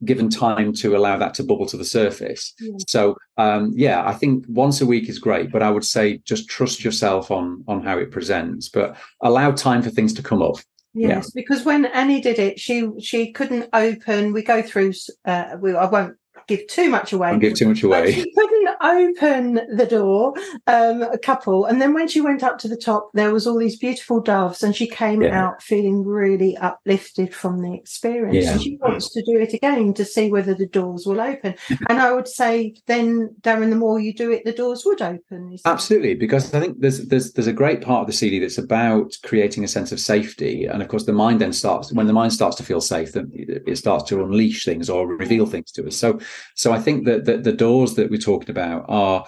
given 0.06 0.30
time 0.30 0.72
to 0.72 0.96
allow 0.96 1.18
that 1.18 1.34
to 1.34 1.44
bubble 1.44 1.66
to 1.66 1.76
the 1.76 1.84
surface 1.84 2.54
yeah. 2.60 2.72
so 2.88 3.18
um, 3.38 3.74
yeah 3.76 4.08
i 4.08 4.14
think 4.14 4.46
once 4.48 4.80
a 4.82 4.86
week 4.86 5.10
is 5.10 5.20
great 5.20 5.52
but 5.52 5.62
i 5.62 5.70
would 5.70 5.86
say 5.86 6.18
just 6.20 6.50
trust 6.50 6.84
yourself 6.84 7.32
on 7.32 7.64
on 7.68 7.84
how 7.84 7.98
it 7.98 8.12
presents 8.12 8.70
but 8.70 8.96
allow 9.22 9.52
time 9.52 9.82
for 9.82 9.90
things 9.90 10.14
to 10.14 10.24
come 10.24 10.42
up 10.42 10.56
yes 10.94 11.26
yeah. 11.26 11.42
because 11.42 11.66
when 11.66 11.86
annie 11.88 12.22
did 12.22 12.40
it 12.40 12.60
she 12.60 12.90
she 13.00 13.32
couldn't 13.32 13.70
open 13.74 14.32
we 14.32 14.42
go 14.42 14.62
through 14.62 14.94
uh, 15.26 15.56
we, 15.60 15.76
i 15.76 15.86
won't 15.86 16.16
give 16.50 16.68
too 16.68 16.90
much 16.90 17.14
away. 17.14 17.30
Don't 17.32 17.40
give 17.40 17.54
too 17.56 17.68
much 17.70 17.84
away. 17.84 18.06
But 18.06 18.14
she 18.14 18.32
couldn't 18.36 18.70
open 18.82 19.54
the 19.78 19.86
door, 19.86 20.34
um, 20.68 21.04
a 21.04 21.18
couple. 21.18 21.66
And 21.66 21.82
then 21.82 21.94
when 21.94 22.08
she 22.08 22.20
went 22.22 22.44
up 22.44 22.58
to 22.60 22.68
the 22.68 22.76
top, 22.78 23.10
there 23.14 23.32
was 23.32 23.48
all 23.48 23.58
these 23.58 23.78
beautiful 23.78 24.20
doves, 24.20 24.64
and 24.64 24.76
she 24.76 24.88
came 24.88 25.22
Yeah. 25.22 25.42
out 25.46 25.64
feeling 25.64 26.04
really 26.06 26.58
uplifted 26.58 27.34
from 27.34 27.62
the 27.62 27.74
experience. 27.74 28.46
Yeah. 28.46 28.52
And 28.54 28.62
she 28.62 28.78
wants 28.82 29.10
to 29.14 29.22
do 29.22 29.38
it 29.40 29.54
again 29.54 29.94
to 29.94 30.04
see 30.04 30.30
whether 30.30 30.54
the 30.54 30.68
doors 30.68 31.06
will 31.06 31.22
open. 31.22 31.56
and 31.88 32.00
I 32.00 32.12
would 32.12 32.28
say, 32.28 32.74
then, 32.88 33.36
Darren, 33.42 33.70
the 33.70 33.76
more 33.76 34.00
you 34.00 34.14
do 34.14 34.32
it, 34.32 34.44
the 34.46 34.52
doors 34.52 34.84
would 34.86 35.02
open. 35.02 35.56
Absolutely, 35.66 36.16
because 36.16 36.54
I 36.54 36.60
think 36.60 36.82
there's 36.82 37.08
there's 37.08 37.34
there's 37.34 37.48
a 37.48 37.54
great 37.54 37.82
part 37.82 38.02
of 38.02 38.08
the 38.08 38.14
CD 38.14 38.40
that's 38.40 38.58
about 38.58 39.16
creating 39.24 39.64
a 39.64 39.68
sense 39.68 39.92
of 39.92 40.00
safety, 40.00 40.66
and 40.66 40.82
of 40.82 40.88
course 40.88 41.06
the 41.06 41.14
mind 41.14 41.40
then 41.40 41.54
starts 41.54 41.94
when 41.94 42.08
the 42.08 42.14
mind 42.14 42.34
starts 42.34 42.56
to 42.58 42.64
feel 42.64 42.82
safe, 42.82 43.14
then 43.14 43.30
it 43.34 43.64
it 43.68 43.78
starts 43.78 44.04
to 44.10 44.24
unleash 44.24 44.66
things 44.66 44.90
or 44.90 45.08
reveal 45.08 45.46
things 45.46 45.72
to 45.72 45.86
us. 45.88 45.96
So 45.96 46.20
so 46.56 46.72
I 46.72 46.80
think 46.80 47.06
that 47.06 47.26
that 47.26 47.44
the 47.44 47.54
doors 47.54 47.96
that 47.96 48.10
we're 48.10 48.18
talking 48.20 48.50
about 48.50 48.86
are 48.88 49.26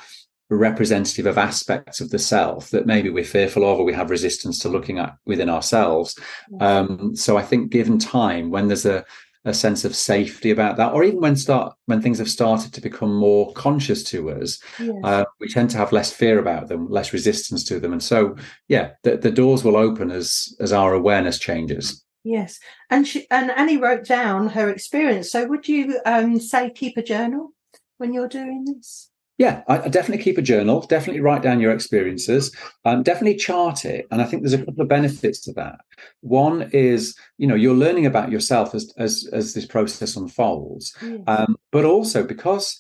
representative 0.50 1.26
of 1.26 1.38
aspects 1.38 2.02
of 2.02 2.10
the 2.10 2.20
self 2.20 2.72
that 2.72 2.86
maybe 2.86 3.10
we're 3.10 3.24
fearful 3.24 3.64
of 3.64 3.80
or 3.80 3.86
we 3.86 3.94
have 3.94 4.10
resistance 4.10 4.60
to 4.60 4.68
looking 4.70 5.00
at 5.00 5.16
within 5.26 5.50
ourselves. 5.50 6.20
Um, 6.60 7.16
so 7.16 7.38
I 7.38 7.42
think 7.42 7.72
given 7.72 7.98
time, 8.00 8.52
when 8.52 8.68
there's 8.68 8.86
a 8.86 9.06
a 9.44 9.54
sense 9.56 9.86
of 9.86 9.96
safety 9.96 10.52
about 10.52 10.78
that, 10.78 10.94
or 10.94 11.04
even 11.04 11.20
when 11.20 11.36
start 11.36 11.74
when 11.88 12.00
things 12.00 12.20
have 12.20 12.30
started 12.30 12.74
to 12.74 12.82
become 12.82 13.12
more 13.16 13.52
conscious 13.54 14.04
to 14.04 14.30
us, 14.30 14.60
Yes. 14.80 14.96
uh, 15.04 15.26
we 15.40 15.48
tend 15.48 15.72
to 15.72 15.78
have 15.78 15.92
less 15.92 16.12
fear 16.14 16.38
about 16.38 16.68
them, 16.68 16.88
less 16.92 17.12
resistance 17.12 17.64
to 17.64 17.80
them, 17.80 17.92
and 17.92 18.04
so 18.04 18.36
yeah, 18.68 18.92
the, 19.02 19.18
the 19.18 19.32
doors 19.32 19.64
will 19.64 19.78
open 19.78 20.12
as 20.12 20.56
as 20.60 20.72
our 20.72 20.94
awareness 20.94 21.40
changes. 21.40 22.04
Yes, 22.24 22.60
and 22.90 23.08
she 23.08 23.26
and 23.32 23.52
Annie 23.52 23.78
wrote 23.78 24.06
down 24.06 24.50
her 24.50 24.70
experience. 24.70 25.32
So, 25.32 25.48
would 25.48 25.68
you 25.68 26.00
um, 26.06 26.40
say 26.40 26.70
keep 26.70 26.98
a 26.98 27.04
journal 27.04 27.54
when 27.98 28.14
you're 28.14 28.28
doing 28.28 28.66
this? 28.66 29.10
Yeah, 29.38 29.64
I, 29.68 29.80
I 29.80 29.88
definitely 29.88 30.24
keep 30.24 30.38
a 30.38 30.44
journal. 30.44 30.82
Definitely 30.82 31.22
write 31.22 31.42
down 31.42 31.60
your 31.60 31.72
experiences. 31.72 32.56
Um, 32.86 33.02
definitely 33.02 33.38
chart 33.38 33.86
it, 33.86 34.08
and 34.12 34.22
I 34.22 34.26
think 34.26 34.44
there's 34.44 34.54
a 34.54 34.64
couple 34.64 34.84
of 34.84 34.88
benefits 34.88 35.40
to 35.42 35.54
that. 35.54 35.80
One 36.20 36.70
is, 36.74 37.18
you 37.40 37.48
know, 37.48 37.56
you're 37.56 37.74
learning 37.74 38.06
about 38.06 38.32
yourself 38.32 38.76
as 38.76 38.94
as 38.98 39.28
as 39.34 39.56
this 39.56 39.66
process 39.66 40.16
unfolds, 40.16 40.96
Yes. 41.02 41.22
um, 41.26 41.58
but 41.72 41.86
also 41.86 42.24
because 42.24 42.80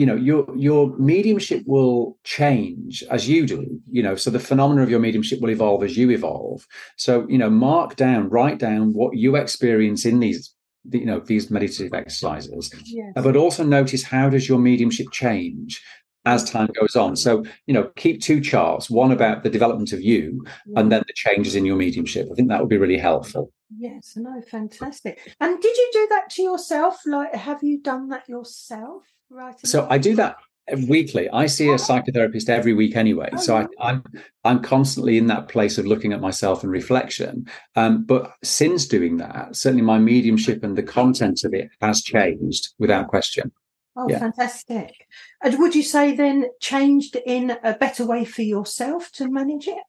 you 0.00 0.06
know 0.06 0.14
your 0.14 0.46
your 0.56 0.96
mediumship 0.96 1.62
will 1.66 2.16
change 2.24 3.04
as 3.10 3.28
you 3.28 3.46
do 3.46 3.78
you 3.90 4.02
know 4.02 4.14
so 4.14 4.30
the 4.30 4.40
phenomena 4.40 4.82
of 4.82 4.88
your 4.88 4.98
mediumship 4.98 5.42
will 5.42 5.50
evolve 5.50 5.82
as 5.82 5.94
you 5.94 6.10
evolve. 6.10 6.66
So 6.96 7.26
you 7.28 7.36
know 7.36 7.50
mark 7.50 7.96
down 7.96 8.30
write 8.30 8.58
down 8.58 8.94
what 8.94 9.14
you 9.14 9.36
experience 9.36 10.06
in 10.06 10.20
these 10.20 10.54
you 10.90 11.04
know 11.04 11.20
these 11.20 11.50
meditative 11.50 11.92
exercises. 11.92 12.72
Yes. 12.86 13.12
but 13.14 13.36
also 13.36 13.62
notice 13.62 14.02
how 14.02 14.30
does 14.30 14.48
your 14.48 14.58
mediumship 14.58 15.10
change 15.12 15.82
as 16.24 16.50
time 16.50 16.70
goes 16.80 16.96
on. 16.96 17.14
So 17.14 17.44
you 17.66 17.74
know 17.74 17.90
keep 17.96 18.22
two 18.22 18.40
charts 18.40 18.88
one 18.88 19.12
about 19.12 19.42
the 19.42 19.50
development 19.50 19.92
of 19.92 20.00
you 20.00 20.42
and 20.76 20.86
mm. 20.86 20.90
then 20.90 21.02
the 21.06 21.12
changes 21.14 21.54
in 21.54 21.66
your 21.66 21.76
mediumship. 21.76 22.26
I 22.32 22.34
think 22.34 22.48
that 22.48 22.60
would 22.60 22.70
be 22.70 22.78
really 22.78 22.98
helpful 22.98 23.52
Yes, 23.76 24.14
no, 24.16 24.40
fantastic. 24.42 25.34
And 25.40 25.60
did 25.60 25.76
you 25.76 25.90
do 25.92 26.06
that 26.10 26.30
to 26.30 26.42
yourself? 26.42 27.00
Like, 27.06 27.34
have 27.34 27.62
you 27.62 27.78
done 27.80 28.08
that 28.08 28.28
yourself? 28.28 29.04
Right. 29.32 29.54
so 29.64 29.86
i 29.88 29.96
do 29.96 30.16
that 30.16 30.38
weekly 30.88 31.30
i 31.30 31.46
see 31.46 31.68
a 31.68 31.74
psychotherapist 31.76 32.48
every 32.48 32.72
week 32.74 32.96
anyway 32.96 33.28
Oh, 33.32 33.36
so 33.36 33.54
I, 33.54 33.60
really? 33.60 33.76
i'm 33.78 34.04
i'm 34.42 34.60
constantly 34.60 35.18
in 35.18 35.28
that 35.28 35.46
place 35.46 35.78
of 35.78 35.86
looking 35.86 36.12
at 36.12 36.20
myself 36.20 36.64
and 36.64 36.72
reflection 36.72 37.46
um, 37.76 38.02
but 38.02 38.32
since 38.42 38.88
doing 38.88 39.18
that 39.18 39.54
certainly 39.54 39.84
my 39.84 40.00
mediumship 40.00 40.64
and 40.64 40.76
the 40.76 40.82
content 40.82 41.44
of 41.44 41.54
it 41.54 41.70
has 41.80 42.02
changed 42.02 42.70
without 42.80 43.06
question 43.06 43.52
Oh, 43.96 44.06
yeah. 44.08 44.20
fantastic. 44.20 44.94
And 45.42 45.58
would 45.58 45.74
you 45.74 45.82
say 45.82 46.14
then 46.14 46.46
changed 46.60 47.16
in 47.26 47.56
a 47.64 47.74
better 47.74 48.06
way 48.06 48.24
for 48.24 48.42
yourself 48.42 49.10
to 49.12 49.28
manage 49.28 49.66
it? 49.66 49.82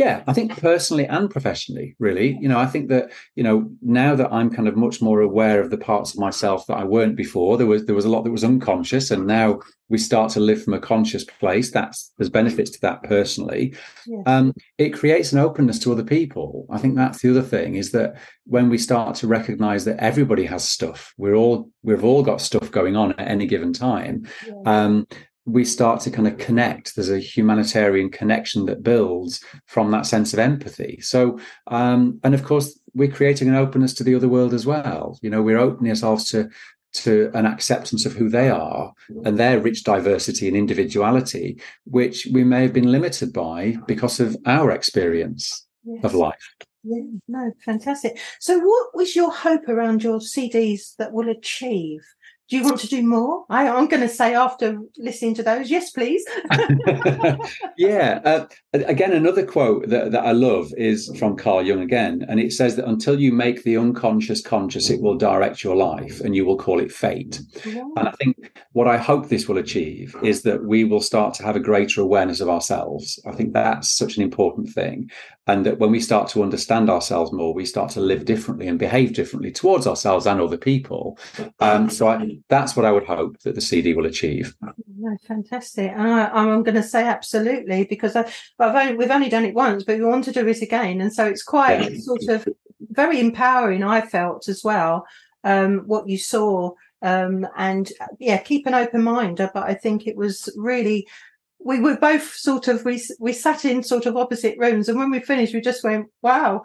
Yeah, 0.00 0.22
I 0.26 0.32
think 0.32 0.58
personally 0.58 1.06
and 1.06 1.28
professionally, 1.28 1.94
really. 1.98 2.38
You 2.40 2.48
know, 2.48 2.58
I 2.58 2.64
think 2.64 2.88
that 2.88 3.12
you 3.34 3.42
know 3.42 3.70
now 3.82 4.14
that 4.14 4.32
I'm 4.32 4.48
kind 4.48 4.66
of 4.66 4.74
much 4.74 5.02
more 5.02 5.20
aware 5.20 5.60
of 5.60 5.68
the 5.68 5.76
parts 5.76 6.14
of 6.14 6.20
myself 6.20 6.66
that 6.68 6.78
I 6.78 6.84
weren't 6.84 7.16
before. 7.16 7.58
There 7.58 7.66
was 7.66 7.84
there 7.84 7.94
was 7.94 8.06
a 8.06 8.08
lot 8.08 8.24
that 8.24 8.30
was 8.30 8.42
unconscious, 8.42 9.10
and 9.10 9.26
now 9.26 9.60
we 9.90 9.98
start 9.98 10.32
to 10.32 10.40
live 10.40 10.64
from 10.64 10.72
a 10.72 10.80
conscious 10.80 11.24
place. 11.24 11.70
That's 11.70 12.12
there's 12.16 12.30
benefits 12.30 12.70
to 12.70 12.80
that 12.80 13.02
personally. 13.02 13.74
Yes. 14.06 14.22
Um, 14.24 14.54
it 14.78 14.94
creates 14.94 15.32
an 15.32 15.38
openness 15.38 15.78
to 15.80 15.92
other 15.92 16.04
people. 16.04 16.66
I 16.70 16.78
think 16.78 16.96
that's 16.96 17.20
the 17.20 17.28
other 17.28 17.42
thing 17.42 17.74
is 17.74 17.92
that 17.92 18.14
when 18.46 18.70
we 18.70 18.78
start 18.78 19.16
to 19.16 19.26
recognize 19.26 19.84
that 19.84 19.98
everybody 19.98 20.46
has 20.46 20.66
stuff, 20.66 21.12
we're 21.18 21.34
all 21.34 21.68
we've 21.82 22.04
all 22.04 22.22
got 22.22 22.40
stuff 22.40 22.70
going 22.70 22.96
on 22.96 23.12
at 23.18 23.28
any 23.28 23.44
given 23.44 23.74
time. 23.74 24.26
Yeah. 24.46 24.54
Um, 24.64 25.06
we 25.46 25.64
start 25.64 26.00
to 26.02 26.10
kind 26.10 26.28
of 26.28 26.38
connect. 26.38 26.94
There's 26.94 27.10
a 27.10 27.18
humanitarian 27.18 28.10
connection 28.10 28.66
that 28.66 28.82
builds 28.82 29.42
from 29.66 29.90
that 29.90 30.06
sense 30.06 30.32
of 30.32 30.38
empathy. 30.38 30.98
So, 31.00 31.38
um, 31.66 32.20
and 32.22 32.34
of 32.34 32.44
course, 32.44 32.78
we're 32.94 33.10
creating 33.10 33.48
an 33.48 33.54
openness 33.54 33.94
to 33.94 34.04
the 34.04 34.14
other 34.14 34.28
world 34.28 34.54
as 34.54 34.66
well. 34.66 35.18
You 35.22 35.30
know, 35.30 35.42
we're 35.42 35.58
opening 35.58 35.90
ourselves 35.90 36.24
to 36.30 36.48
to 36.92 37.30
an 37.34 37.46
acceptance 37.46 38.04
of 38.04 38.14
who 38.14 38.28
they 38.28 38.48
are 38.50 38.92
and 39.24 39.38
their 39.38 39.60
rich 39.60 39.84
diversity 39.84 40.48
and 40.48 40.56
individuality, 40.56 41.60
which 41.84 42.26
we 42.32 42.42
may 42.42 42.62
have 42.62 42.72
been 42.72 42.90
limited 42.90 43.32
by 43.32 43.76
because 43.86 44.18
of 44.18 44.36
our 44.44 44.72
experience 44.72 45.68
Yes. 45.84 46.04
of 46.04 46.14
life. 46.14 46.54
Yeah, 46.82 47.02
no, 47.28 47.52
fantastic. 47.64 48.18
So, 48.38 48.58
what 48.58 48.94
was 48.94 49.14
your 49.16 49.32
hope 49.32 49.68
around 49.68 50.02
your 50.02 50.18
CDs 50.18 50.94
that 50.96 51.12
will 51.12 51.28
achieve? 51.28 52.00
Do 52.50 52.56
you 52.56 52.64
want 52.64 52.80
to 52.80 52.88
do 52.88 53.06
more? 53.06 53.44
I, 53.48 53.68
I'm 53.68 53.86
going 53.86 54.02
to 54.02 54.08
say 54.08 54.34
after 54.34 54.76
listening 54.98 55.34
to 55.34 55.42
those, 55.44 55.70
yes, 55.70 55.92
please. 55.92 56.24
yeah. 57.78 58.20
Uh, 58.24 58.46
again, 58.72 59.12
another 59.12 59.46
quote 59.46 59.88
that, 59.88 60.10
that 60.10 60.24
I 60.24 60.32
love 60.32 60.72
is 60.76 61.16
from 61.16 61.36
Carl 61.36 61.62
Jung 61.62 61.80
again, 61.80 62.26
and 62.28 62.40
it 62.40 62.52
says 62.52 62.74
that 62.74 62.88
until 62.88 63.20
you 63.20 63.30
make 63.32 63.62
the 63.62 63.76
unconscious 63.76 64.42
conscious, 64.42 64.90
it 64.90 65.00
will 65.00 65.16
direct 65.16 65.62
your 65.62 65.76
life, 65.76 66.20
and 66.20 66.34
you 66.34 66.44
will 66.44 66.58
call 66.58 66.80
it 66.80 66.90
fate. 66.90 67.40
And 67.64 68.08
I 68.08 68.10
think 68.18 68.52
what 68.72 68.88
I 68.88 68.96
hope 68.96 69.28
this 69.28 69.46
will 69.46 69.58
achieve 69.58 70.16
is 70.24 70.42
that 70.42 70.64
we 70.64 70.82
will 70.82 71.00
start 71.00 71.34
to 71.34 71.44
have 71.44 71.54
a 71.54 71.60
greater 71.60 72.00
awareness 72.00 72.40
of 72.40 72.48
ourselves. 72.48 73.22
I 73.26 73.32
think 73.32 73.52
that's 73.52 73.96
such 73.96 74.16
an 74.16 74.24
important 74.24 74.70
thing. 74.70 75.08
And 75.50 75.66
that 75.66 75.78
when 75.80 75.90
we 75.90 76.00
start 76.00 76.28
to 76.30 76.42
understand 76.44 76.88
ourselves 76.88 77.32
more, 77.32 77.52
we 77.52 77.64
start 77.64 77.90
to 77.92 78.00
live 78.00 78.24
differently 78.24 78.68
and 78.68 78.78
behave 78.78 79.14
differently 79.14 79.50
towards 79.50 79.84
ourselves 79.84 80.24
and 80.26 80.40
other 80.40 80.56
people. 80.56 81.18
Um, 81.58 81.90
so 81.90 82.06
I, 82.06 82.38
that's 82.48 82.76
what 82.76 82.84
I 82.88 82.92
would 82.92 83.08
hope 83.16 83.32
that 83.40 83.56
the 83.56 83.60
CD 83.60 83.92
will 83.94 84.06
achieve. 84.06 84.54
No, 85.04 85.16
fantastic. 85.26 85.90
And 85.90 86.02
I, 86.02 86.28
I'm 86.28 86.62
going 86.62 86.76
to 86.76 86.84
say 86.94 87.02
absolutely 87.16 87.84
because 87.84 88.14
I, 88.14 88.22
I've 88.60 88.76
only, 88.80 88.94
we've 88.94 89.10
only 89.10 89.28
done 89.28 89.44
it 89.44 89.54
once, 89.54 89.82
but 89.82 89.98
we 89.98 90.04
want 90.04 90.24
to 90.26 90.32
do 90.32 90.46
it 90.46 90.62
again, 90.62 91.00
and 91.00 91.12
so 91.12 91.26
it's 91.26 91.42
quite 91.42 91.80
Yeah. 91.80 91.98
sort 91.98 92.28
of 92.28 92.48
very 93.00 93.18
empowering. 93.18 93.82
I 93.82 94.02
felt 94.02 94.48
as 94.48 94.62
well 94.62 95.04
um, 95.42 95.72
what 95.92 96.08
you 96.08 96.18
saw, 96.18 96.74
um, 97.02 97.44
and 97.56 97.90
uh, 98.00 98.06
yeah, 98.20 98.38
keep 98.38 98.66
an 98.66 98.74
open 98.74 99.02
mind. 99.02 99.40
Uh, 99.40 99.50
But 99.52 99.64
I 99.72 99.74
think 99.74 100.06
it 100.06 100.16
was 100.16 100.36
really. 100.56 101.08
We 101.62 101.78
were 101.80 101.96
both 101.96 102.34
sort 102.34 102.68
of 102.68 102.84
we 102.84 103.02
we 103.18 103.32
sat 103.32 103.64
in 103.64 103.82
sort 103.82 104.06
of 104.06 104.16
opposite 104.16 104.56
rooms, 104.58 104.88
and 104.88 104.98
when 104.98 105.10
we 105.10 105.20
finished, 105.20 105.54
we 105.54 105.60
just 105.60 105.84
went, 105.84 106.06
"Wow, 106.22 106.62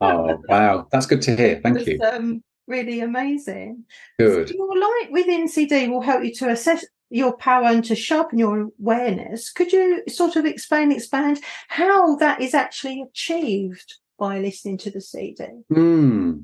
Oh, 0.00 0.38
wow. 0.48 0.86
That's 0.92 1.06
good 1.06 1.22
to 1.22 1.36
hear. 1.36 1.60
Thank 1.62 1.86
you. 1.86 2.00
Um, 2.02 2.42
really 2.66 3.00
amazing." 3.00 3.84
Good. 4.18 4.50
Your 4.50 4.78
light 4.78 5.08
within 5.10 5.48
CD 5.48 5.88
will 5.88 6.02
help 6.02 6.24
you 6.24 6.34
to 6.34 6.50
assess 6.50 6.84
your 7.10 7.36
power 7.36 7.66
and 7.66 7.84
to 7.84 7.94
sharpen 7.94 8.38
your 8.38 8.68
awareness. 8.80 9.50
Could 9.50 9.72
you 9.72 10.02
sort 10.08 10.36
of 10.36 10.44
explain, 10.44 10.92
expand 10.92 11.40
how 11.68 12.16
that 12.16 12.42
is 12.42 12.54
actually 12.54 13.02
achieved 13.02 13.94
by 14.18 14.40
listening 14.40 14.78
to 14.78 14.90
the 14.90 15.00
CD? 15.00 15.44
Hmm. 15.72 16.40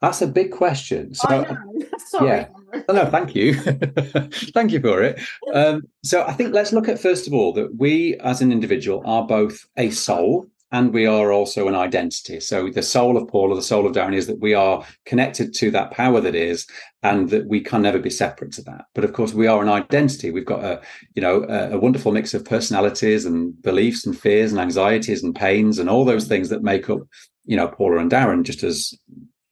That's 0.00 0.20
a 0.20 0.26
big 0.26 0.50
question. 0.50 1.14
So, 1.14 1.28
I 1.28 1.52
know. 1.52 1.86
Sorry. 1.98 2.26
yeah. 2.28 2.48
Oh, 2.72 2.92
no, 2.94 3.06
thank 3.06 3.34
you. 3.34 3.54
thank 4.54 4.72
you 4.72 4.80
for 4.80 5.02
it. 5.02 5.20
Um, 5.52 5.82
so 6.02 6.24
I 6.24 6.32
think 6.32 6.54
let's 6.54 6.72
look 6.72 6.88
at 6.88 7.00
first 7.00 7.26
of 7.26 7.34
all 7.34 7.52
that 7.54 7.76
we 7.76 8.16
as 8.16 8.40
an 8.40 8.50
individual 8.50 9.02
are 9.04 9.26
both 9.26 9.66
a 9.76 9.90
soul 9.90 10.46
and 10.72 10.94
we 10.94 11.04
are 11.06 11.30
also 11.30 11.68
an 11.68 11.74
identity. 11.74 12.40
So 12.40 12.70
the 12.70 12.82
soul 12.82 13.18
of 13.18 13.28
Paul 13.28 13.52
or 13.52 13.56
the 13.56 13.62
soul 13.62 13.86
of 13.86 13.92
Darren 13.92 14.16
is 14.16 14.26
that 14.26 14.40
we 14.40 14.54
are 14.54 14.84
connected 15.04 15.52
to 15.54 15.70
that 15.70 15.90
power 15.90 16.18
that 16.22 16.34
is, 16.34 16.66
and 17.02 17.28
that 17.28 17.46
we 17.46 17.60
can 17.60 17.82
never 17.82 17.98
be 17.98 18.08
separate 18.08 18.52
to 18.52 18.62
that. 18.62 18.86
But 18.94 19.04
of 19.04 19.12
course, 19.12 19.34
we 19.34 19.46
are 19.46 19.62
an 19.62 19.68
identity. 19.68 20.30
We've 20.30 20.46
got 20.46 20.64
a, 20.64 20.80
you 21.14 21.20
know, 21.20 21.44
a, 21.44 21.72
a 21.72 21.78
wonderful 21.78 22.12
mix 22.12 22.32
of 22.32 22.46
personalities 22.46 23.26
and 23.26 23.60
beliefs 23.60 24.06
and 24.06 24.18
fears 24.18 24.50
and 24.50 24.60
anxieties 24.60 25.22
and 25.22 25.34
pains 25.34 25.78
and 25.78 25.90
all 25.90 26.06
those 26.06 26.26
things 26.26 26.48
that 26.48 26.62
make 26.62 26.88
up, 26.88 27.00
you 27.44 27.56
know, 27.56 27.68
Paula 27.68 27.98
and 27.98 28.10
Darren, 28.10 28.42
just 28.42 28.62
as 28.62 28.94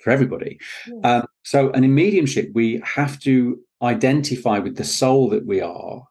for 0.03 0.11
everybody. 0.11 0.59
Yeah. 0.87 1.19
Um, 1.19 1.27
so, 1.45 1.71
and 1.71 1.85
in 1.85 1.95
mediumship, 1.95 2.51
we 2.55 2.81
have 2.85 3.19
to 3.21 3.61
identify 3.83 4.59
with 4.59 4.77
the 4.77 4.85
soul 4.85 5.29
that 5.31 5.47
we 5.47 5.61
are 5.61 6.03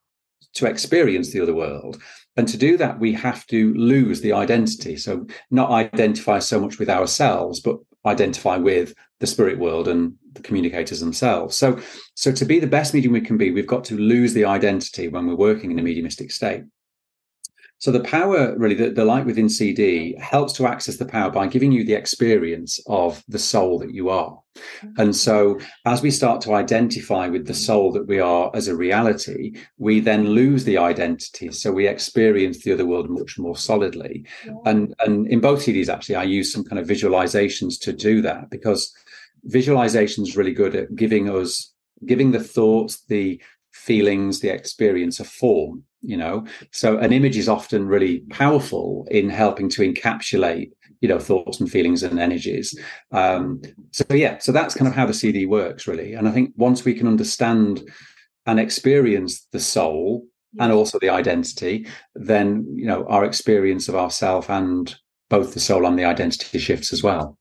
to 0.55 0.65
experience 0.65 1.31
the 1.31 1.41
other 1.41 1.53
world. 1.53 2.01
And 2.35 2.47
to 2.47 2.57
do 2.57 2.77
that, 2.77 2.99
we 2.99 3.13
have 3.13 3.45
to 3.47 3.73
lose 3.73 4.21
the 4.21 4.33
identity. 4.33 4.97
So, 4.97 5.27
not 5.51 5.71
identify 5.71 6.39
so 6.39 6.59
much 6.59 6.79
with 6.79 6.89
ourselves, 6.89 7.59
but 7.59 7.77
identify 8.05 8.57
with 8.57 8.93
the 9.19 9.27
spirit 9.27 9.59
world 9.59 9.87
and 9.87 10.13
the 10.33 10.41
communicators 10.41 10.99
themselves. 10.99 11.57
So, 11.57 11.79
so 12.15 12.31
to 12.31 12.45
be 12.45 12.59
the 12.59 12.67
best 12.67 12.93
medium 12.93 13.13
we 13.13 13.21
can 13.21 13.37
be, 13.37 13.51
we've 13.51 13.67
got 13.67 13.83
to 13.85 13.97
lose 13.97 14.33
the 14.33 14.45
identity 14.45 15.07
when 15.07 15.27
we're 15.27 15.35
working 15.35 15.71
in 15.71 15.79
a 15.79 15.83
mediumistic 15.83 16.31
state. 16.31 16.63
So 17.79 17.91
the 17.91 18.01
power, 18.01 18.55
really, 18.57 18.75
the, 18.75 18.89
the 18.89 19.05
light 19.05 19.25
within 19.25 19.47
CD 19.47 20.13
helps 20.19 20.51
to 20.53 20.67
access 20.67 20.97
the 20.97 21.05
power 21.05 21.31
by 21.31 21.47
giving 21.47 21.71
you 21.71 21.85
the 21.85 21.93
experience 21.93 22.77
of 22.87 23.23
the 23.29 23.39
soul 23.39 23.79
that 23.79 23.93
you 23.93 24.09
are. 24.09 24.37
Mm-hmm. 24.57 25.01
And 25.01 25.15
so 25.15 25.57
as 25.85 26.01
we 26.01 26.11
start 26.11 26.41
to 26.41 26.55
identify 26.55 27.29
with 27.29 27.47
the 27.47 27.53
soul 27.53 27.93
that 27.93 28.05
we 28.05 28.19
are 28.19 28.51
as 28.53 28.67
a 28.67 28.75
reality, 28.75 29.55
we 29.77 30.01
then 30.01 30.27
lose 30.27 30.65
the 30.65 30.77
identity. 30.77 31.51
So 31.53 31.71
we 31.71 31.87
experience 31.87 32.59
the 32.59 32.73
other 32.73 32.85
world 32.85 33.09
much 33.09 33.39
more 33.39 33.55
solidly. 33.55 34.25
And, 34.65 34.93
and 34.99 35.25
in 35.27 35.39
both 35.39 35.61
CDs, 35.61 35.87
actually, 35.87 36.15
I 36.15 36.23
use 36.23 36.51
some 36.51 36.65
kind 36.65 36.79
of 36.79 36.87
visualizations 36.87 37.79
to 37.81 37.93
do 37.93 38.21
that 38.23 38.49
because 38.49 38.93
visualization 39.45 40.23
is 40.23 40.35
really 40.35 40.53
good 40.53 40.75
at 40.75 40.93
giving 40.97 41.29
us, 41.29 41.71
giving 42.05 42.31
the 42.31 42.43
thoughts, 42.43 43.05
the 43.07 43.41
feelings, 43.71 44.41
the 44.41 44.49
experience 44.49 45.21
a 45.21 45.23
form 45.23 45.85
you 46.01 46.17
know? 46.17 46.45
So 46.71 46.97
an 46.97 47.13
image 47.13 47.37
is 47.37 47.49
often 47.49 47.87
really 47.87 48.21
powerful 48.29 49.07
in 49.11 49.29
helping 49.29 49.69
to 49.69 49.81
encapsulate 49.81 50.71
you 51.01 51.07
know 51.07 51.19
thoughts 51.19 51.61
and 51.61 51.71
feelings 51.71 52.03
and 52.03 52.19
energies. 52.19 52.77
Um 53.11 53.61
so 53.91 54.03
yeah 54.09 54.37
so 54.39 54.51
that's 54.51 54.75
kind 54.75 54.87
of 54.87 54.95
how 54.95 55.05
the 55.05 55.13
cd 55.13 55.45
works 55.45 55.87
really. 55.87 56.13
And 56.13 56.27
i 56.27 56.31
think 56.31 56.51
once 56.57 56.83
we 56.83 56.93
can 56.93 57.07
understand 57.07 57.81
and 58.45 58.59
experience 58.59 59.47
the 59.51 59.59
soul 59.59 60.25
and 60.59 60.71
also 60.71 60.97
the 60.99 61.09
identity 61.09 61.87
then 62.15 62.65
you 62.75 62.85
know 62.85 63.05
our 63.07 63.23
experience 63.23 63.87
of 63.87 63.95
ourself 63.95 64.49
and 64.49 64.95
both 65.29 65.53
the 65.53 65.59
soul 65.59 65.85
and 65.85 65.97
the 65.97 66.05
identity 66.05 66.57
shifts 66.57 66.91
as 66.91 67.03
well 67.03 67.37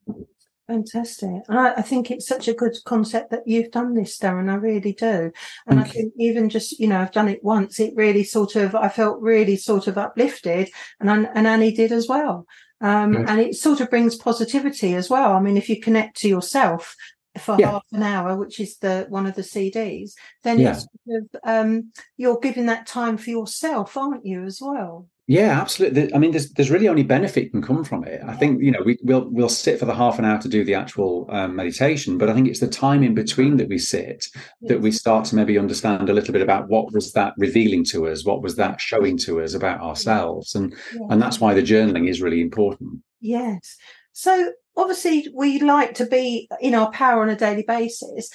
Fantastic. 0.68 1.44
I, 1.48 1.75
I, 1.78 1.82
think 1.82 2.10
it's 2.10 2.26
such 2.26 2.46
a 2.46 2.52
good 2.52 2.76
concept 2.84 3.30
that 3.30 3.46
you've 3.46 3.70
done 3.70 3.94
this, 3.94 4.18
Darren. 4.18 4.50
I 4.50 4.56
really 4.56 4.92
do. 4.92 5.32
And 5.66 5.80
I 5.80 5.84
think 5.84 6.12
even 6.18 6.50
just, 6.50 6.78
you 6.78 6.87
know, 6.87 7.00
I've 7.00 7.10
done 7.10 7.28
it 7.28 7.42
once. 7.42 7.80
It 7.80 7.94
really 7.96 8.22
sort 8.22 8.54
of, 8.54 8.75
I 8.75 8.90
felt 8.90 9.22
really 9.22 9.56
sort 9.56 9.87
of 9.87 9.96
uplifted 9.96 10.68
and, 11.00 11.26
and 11.34 11.46
Annie 11.46 11.72
did 11.72 11.90
as 11.90 12.06
well. 12.06 12.46
Um, 12.82 13.16
and 13.16 13.40
it 13.40 13.54
sort 13.54 13.80
of 13.80 13.88
brings 13.88 14.16
positivity 14.16 14.94
as 14.94 15.08
well. 15.08 15.32
I 15.32 15.40
mean, 15.40 15.56
if 15.56 15.70
you 15.70 15.80
connect 15.80 16.18
to 16.18 16.28
yourself 16.28 16.94
for 17.38 17.56
yeah. 17.58 17.70
half 17.70 17.84
an 17.92 18.02
hour, 18.02 18.37
which 18.37 18.60
is 18.60 18.76
the 18.76 19.06
one 19.08 19.26
of 19.26 19.37
the 19.37 19.42
CDs, 19.42 20.12
then 20.44 20.58
yeah. 20.58 20.75
sort 20.75 20.90
of, 21.08 21.40
um, 21.44 21.92
you're 22.18 22.40
giving 22.40 22.66
that 22.66 22.87
time 22.87 23.16
for 23.16 23.30
yourself, 23.30 23.96
aren't 23.96 24.26
you, 24.26 24.44
as 24.44 24.60
well? 24.60 25.08
Yeah, 25.30 25.61
absolutely. 25.61 26.12
I 26.14 26.18
mean, 26.18 26.30
there's 26.30 26.49
there's 26.52 26.70
really 26.70 26.88
only 26.88 27.02
benefit 27.02 27.50
can 27.50 27.61
come 27.61 27.85
from 27.85 28.02
it. 28.04 28.23
I 28.26 28.35
think 28.35 28.62
you 28.62 28.70
know 28.70 28.80
we, 28.82 28.99
will 29.02 29.28
we'll 29.30 29.50
sit 29.50 29.78
for 29.78 29.85
the 29.85 29.94
half 29.94 30.18
an 30.18 30.25
hour 30.25 30.40
to 30.40 30.49
do 30.49 30.64
the 30.64 30.75
actual 30.75 31.26
um, 31.28 31.54
meditation, 31.54 32.16
but 32.16 32.30
I 32.30 32.32
think 32.32 32.49
it's 32.49 32.61
the 32.61 32.66
time 32.66 33.02
in 33.02 33.14
between 33.14 33.58
that 33.58 33.68
we 33.68 33.76
sit 33.76 34.26
that 34.62 34.80
we 34.80 34.90
start 34.90 35.26
to 35.26 35.37
maybe 35.37 35.58
understand 35.58 36.08
a 36.08 36.14
little 36.14 36.32
bit 36.32 36.40
about 36.40 36.70
what 36.70 36.94
was 36.94 37.12
that 37.12 37.35
revealing 37.37 37.85
to 37.90 38.08
us, 38.08 38.25
what 38.25 38.40
was 38.42 38.56
that 38.56 38.80
showing 38.80 39.18
to 39.18 39.42
us 39.42 39.52
about 39.52 39.82
ourselves, 39.82 40.54
and 40.54 40.75
yeah. 40.94 41.08
and 41.11 41.20
that's 41.20 41.38
why 41.38 41.52
the 41.52 41.62
journaling 41.62 42.08
is 42.08 42.23
really 42.23 42.40
important. 42.40 43.02
Yes. 43.20 43.76
So 44.12 44.52
obviously 44.78 45.28
we 45.35 45.61
like 45.61 45.92
to 45.97 46.06
be 46.06 46.49
in 46.62 46.75
our 46.75 46.90
power 46.90 47.20
on 47.20 47.28
a 47.28 47.37
daily 47.37 47.64
basis. 47.68 48.30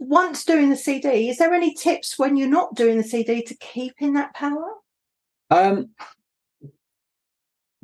Once 0.00 0.44
doing 0.44 0.68
the 0.68 0.76
CD, 0.76 1.30
is 1.30 1.38
there 1.38 1.54
any 1.54 1.72
tips 1.72 2.18
when 2.18 2.36
you're 2.36 2.46
not 2.46 2.74
doing 2.74 2.98
the 2.98 3.04
CD 3.04 3.42
to 3.42 3.56
keep 3.56 3.94
in 4.00 4.12
that 4.14 4.34
power? 4.34 4.74
Um, 5.50 5.90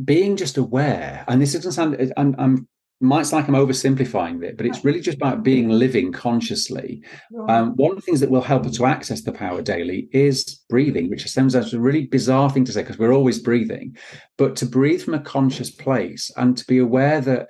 being 0.03 0.37
just 0.37 0.57
aware, 0.59 1.25
and 1.29 1.41
this 1.41 1.53
doesn't 1.53 1.73
sound, 1.73 2.13
I'm, 2.17 2.35
I'm 2.39 2.69
might 3.03 3.27
sound 3.27 3.43
like 3.43 3.49
I'm 3.49 3.67
oversimplifying 3.67 4.43
it, 4.45 4.57
but 4.57 4.65
it's 4.65 4.85
really 4.85 5.01
just 5.01 5.17
about 5.17 5.43
being 5.43 5.69
living 5.69 6.13
consciously. 6.13 7.03
Um, 7.49 7.75
one 7.75 7.91
of 7.91 7.97
the 7.97 8.03
things 8.03 8.21
that 8.21 8.31
will 8.31 8.41
help 8.41 8.65
us 8.65 8.77
to 8.77 8.87
access 8.87 9.23
the 9.23 9.33
power 9.33 9.61
daily 9.61 10.09
is 10.13 10.61
breathing, 10.71 11.11
which 11.11 11.29
sounds 11.29 11.57
as 11.57 11.75
a 11.75 11.81
really 11.81 12.07
bizarre 12.07 12.49
thing 12.49 12.65
to 12.65 12.73
say 12.73 12.83
because 12.83 12.99
we're 12.99 13.13
always 13.13 13.41
breathing, 13.41 13.97
but 14.39 14.55
to 14.57 14.67
breathe 14.67 15.03
from 15.03 15.15
a 15.15 15.21
conscious 15.21 15.69
place 15.69 16.31
and 16.37 16.57
to 16.57 16.65
be 16.67 16.79
aware 16.79 17.21
that 17.21 17.49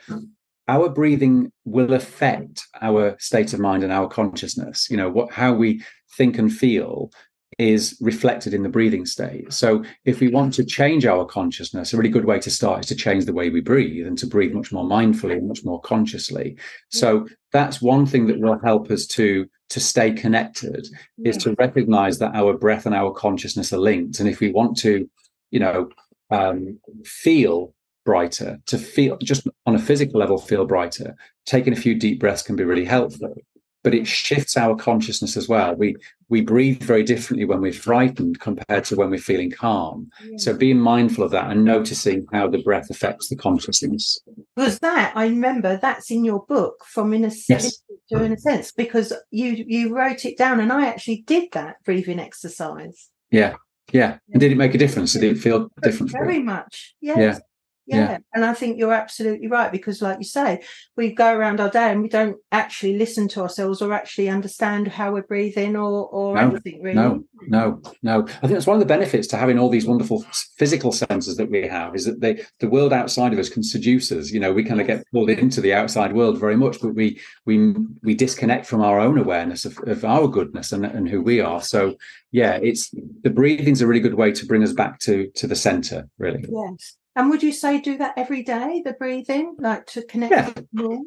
our 0.68 0.88
breathing 0.88 1.52
will 1.66 1.92
affect 1.92 2.66
our 2.80 3.14
state 3.18 3.52
of 3.52 3.60
mind 3.60 3.82
and 3.82 3.92
our 3.92 4.08
consciousness. 4.08 4.88
You 4.88 4.96
know 4.96 5.10
what, 5.10 5.32
how 5.32 5.52
we 5.52 5.82
think 6.16 6.38
and 6.38 6.50
feel 6.50 7.10
is 7.58 7.96
reflected 8.00 8.54
in 8.54 8.62
the 8.62 8.68
breathing 8.68 9.06
state. 9.06 9.52
So, 9.52 9.84
if 10.04 10.20
we 10.20 10.28
want 10.28 10.54
to 10.54 10.64
change 10.64 11.06
our 11.06 11.24
consciousness, 11.24 11.92
a 11.92 11.96
really 11.96 12.10
good 12.10 12.24
way 12.24 12.38
to 12.40 12.50
start 12.50 12.80
is 12.80 12.86
to 12.86 12.94
change 12.94 13.24
the 13.24 13.32
way 13.32 13.50
we 13.50 13.60
breathe 13.60 14.06
and 14.06 14.18
to 14.18 14.26
breathe 14.26 14.52
much 14.52 14.72
more 14.72 14.84
mindfully 14.84 15.34
and 15.34 15.48
much 15.48 15.64
more 15.64 15.80
consciously. 15.80 16.56
So, 16.90 17.26
that's 17.52 17.82
one 17.82 18.06
thing 18.06 18.26
that 18.26 18.40
will 18.40 18.58
help 18.58 18.90
us 18.90 19.06
to 19.08 19.46
to 19.70 19.80
stay 19.80 20.12
connected 20.12 20.86
is 21.24 21.38
to 21.38 21.54
recognize 21.58 22.18
that 22.18 22.34
our 22.34 22.52
breath 22.52 22.84
and 22.84 22.94
our 22.94 23.10
consciousness 23.10 23.72
are 23.72 23.78
linked. 23.78 24.20
And 24.20 24.28
if 24.28 24.38
we 24.38 24.52
want 24.52 24.76
to, 24.78 25.08
you 25.50 25.60
know, 25.60 25.88
um, 26.30 26.78
feel 27.06 27.74
brighter, 28.04 28.58
to 28.66 28.76
feel 28.76 29.16
just 29.18 29.48
on 29.64 29.74
a 29.74 29.78
physical 29.78 30.20
level, 30.20 30.36
feel 30.36 30.66
brighter, 30.66 31.16
taking 31.46 31.72
a 31.72 31.76
few 31.76 31.94
deep 31.94 32.20
breaths 32.20 32.42
can 32.42 32.54
be 32.54 32.64
really 32.64 32.84
helpful 32.84 33.34
but 33.82 33.94
it 33.94 34.06
shifts 34.06 34.56
our 34.56 34.76
consciousness 34.76 35.36
as 35.36 35.48
well. 35.48 35.74
We 35.74 35.96
we 36.28 36.40
breathe 36.40 36.82
very 36.82 37.02
differently 37.02 37.44
when 37.44 37.60
we're 37.60 37.72
frightened 37.72 38.40
compared 38.40 38.84
to 38.84 38.96
when 38.96 39.10
we're 39.10 39.18
feeling 39.18 39.50
calm. 39.50 40.10
Yeah. 40.24 40.36
So 40.38 40.56
being 40.56 40.78
mindful 40.78 41.24
of 41.24 41.30
that 41.32 41.50
and 41.50 41.64
noticing 41.64 42.26
how 42.32 42.48
the 42.48 42.62
breath 42.62 42.90
affects 42.90 43.28
the 43.28 43.36
consciousness. 43.36 44.20
Because 44.56 44.78
that 44.78 45.12
I 45.16 45.26
remember 45.26 45.76
that's 45.76 46.10
in 46.10 46.24
your 46.24 46.44
book 46.46 46.84
from 46.86 47.12
Innocence 47.12 47.48
yes. 47.48 47.82
to 48.10 48.24
Inner 48.24 48.36
Sense 48.36 48.72
because 48.72 49.12
you 49.30 49.64
you 49.66 49.94
wrote 49.94 50.24
it 50.24 50.38
down 50.38 50.60
and 50.60 50.72
I 50.72 50.86
actually 50.86 51.24
did 51.26 51.52
that 51.52 51.76
breathing 51.84 52.20
exercise. 52.20 53.10
Yeah. 53.30 53.56
Yeah. 53.92 54.18
And 54.30 54.40
did 54.40 54.52
it 54.52 54.56
make 54.56 54.74
a 54.74 54.78
difference? 54.78 55.12
Did 55.12 55.24
it 55.24 55.38
feel 55.38 55.68
different? 55.82 56.12
Very 56.12 56.42
much. 56.42 56.94
Yes. 57.00 57.18
Yeah. 57.18 57.38
Yeah. 57.86 57.96
yeah. 57.96 58.18
And 58.32 58.44
I 58.44 58.54
think 58.54 58.78
you're 58.78 58.92
absolutely 58.92 59.48
right 59.48 59.72
because, 59.72 60.00
like 60.00 60.18
you 60.18 60.24
say, 60.24 60.62
we 60.96 61.12
go 61.12 61.34
around 61.34 61.60
our 61.60 61.70
day 61.70 61.90
and 61.90 62.02
we 62.02 62.08
don't 62.08 62.36
actually 62.52 62.96
listen 62.96 63.26
to 63.28 63.40
ourselves 63.40 63.82
or 63.82 63.92
actually 63.92 64.28
understand 64.28 64.86
how 64.88 65.12
we're 65.12 65.22
breathing 65.22 65.74
or, 65.76 66.06
or 66.06 66.36
no, 66.36 66.50
anything 66.50 66.82
really. 66.82 66.94
No, 66.94 67.24
no, 67.48 67.82
no. 68.02 68.22
I 68.22 68.40
think 68.40 68.52
that's 68.52 68.66
one 68.66 68.76
of 68.76 68.80
the 68.80 68.86
benefits 68.86 69.26
to 69.28 69.36
having 69.36 69.58
all 69.58 69.68
these 69.68 69.86
wonderful 69.86 70.24
physical 70.56 70.92
senses 70.92 71.36
that 71.36 71.50
we 71.50 71.66
have 71.66 71.96
is 71.96 72.04
that 72.04 72.20
they, 72.20 72.44
the 72.60 72.68
world 72.68 72.92
outside 72.92 73.32
of 73.32 73.38
us 73.38 73.48
can 73.48 73.64
seduce 73.64 74.12
us. 74.12 74.30
You 74.30 74.38
know, 74.38 74.52
we 74.52 74.62
kind 74.62 74.80
of 74.80 74.86
get 74.86 75.04
pulled 75.12 75.30
into 75.30 75.60
the 75.60 75.74
outside 75.74 76.12
world 76.12 76.38
very 76.38 76.56
much, 76.56 76.80
but 76.80 76.94
we 76.94 77.20
we 77.46 77.74
we 78.02 78.14
disconnect 78.14 78.66
from 78.66 78.80
our 78.80 79.00
own 79.00 79.18
awareness 79.18 79.64
of, 79.64 79.76
of 79.86 80.04
our 80.04 80.28
goodness 80.28 80.72
and, 80.72 80.84
and 80.84 81.08
who 81.08 81.20
we 81.20 81.40
are. 81.40 81.60
So 81.62 81.96
yeah, 82.30 82.58
it's 82.62 82.94
the 83.22 83.30
breathing's 83.30 83.82
a 83.82 83.86
really 83.86 84.00
good 84.00 84.14
way 84.14 84.32
to 84.32 84.46
bring 84.46 84.62
us 84.62 84.72
back 84.72 85.00
to 85.00 85.30
to 85.34 85.46
the 85.46 85.56
center, 85.56 86.08
really. 86.18 86.44
Yes. 86.48 86.96
And 87.14 87.30
would 87.30 87.42
you 87.42 87.52
say 87.52 87.80
do 87.80 87.98
that 87.98 88.14
every 88.16 88.42
day, 88.42 88.82
the 88.84 88.92
breathing, 88.92 89.56
like 89.58 89.86
to 89.88 90.02
connect 90.02 90.62
yeah. 90.72 90.98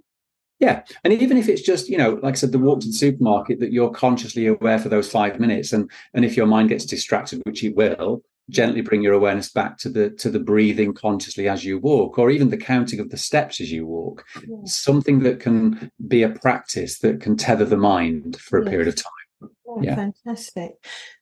Yeah. 0.59 0.83
And 1.03 1.11
even 1.11 1.37
if 1.37 1.49
it's 1.49 1.61
just, 1.61 1.89
you 1.89 1.97
know, 1.97 2.19
like 2.23 2.35
I 2.35 2.37
said, 2.37 2.51
the 2.51 2.59
walk 2.59 2.79
to 2.81 2.87
the 2.87 2.93
supermarket 2.93 3.59
that 3.59 3.73
you're 3.73 3.89
consciously 3.89 4.47
aware 4.47 4.79
for 4.79 4.89
those 4.89 5.11
five 5.11 5.39
minutes. 5.39 5.73
And 5.73 5.89
and 6.13 6.23
if 6.23 6.37
your 6.37 6.45
mind 6.45 6.69
gets 6.69 6.85
distracted, 6.85 7.41
which 7.45 7.63
it 7.63 7.75
will, 7.75 8.21
gently 8.49 8.81
bring 8.81 9.01
your 9.01 9.13
awareness 9.13 9.51
back 9.51 9.77
to 9.79 9.89
the 9.89 10.11
to 10.11 10.29
the 10.29 10.39
breathing 10.39 10.93
consciously 10.93 11.49
as 11.49 11.65
you 11.65 11.79
walk, 11.79 12.17
or 12.17 12.29
even 12.29 12.49
the 12.49 12.57
counting 12.57 12.99
of 12.99 13.09
the 13.09 13.17
steps 13.17 13.59
as 13.59 13.71
you 13.71 13.85
walk. 13.85 14.23
Yeah. 14.47 14.57
Something 14.65 15.19
that 15.23 15.39
can 15.39 15.91
be 16.07 16.23
a 16.23 16.29
practice 16.29 16.99
that 16.99 17.21
can 17.21 17.35
tether 17.35 17.65
the 17.65 17.77
mind 17.77 18.37
for 18.39 18.59
a 18.59 18.65
period 18.65 18.87
of 18.87 18.95
time. 18.95 19.51
Oh, 19.67 19.81
yeah. 19.81 19.95
Fantastic. 19.95 20.71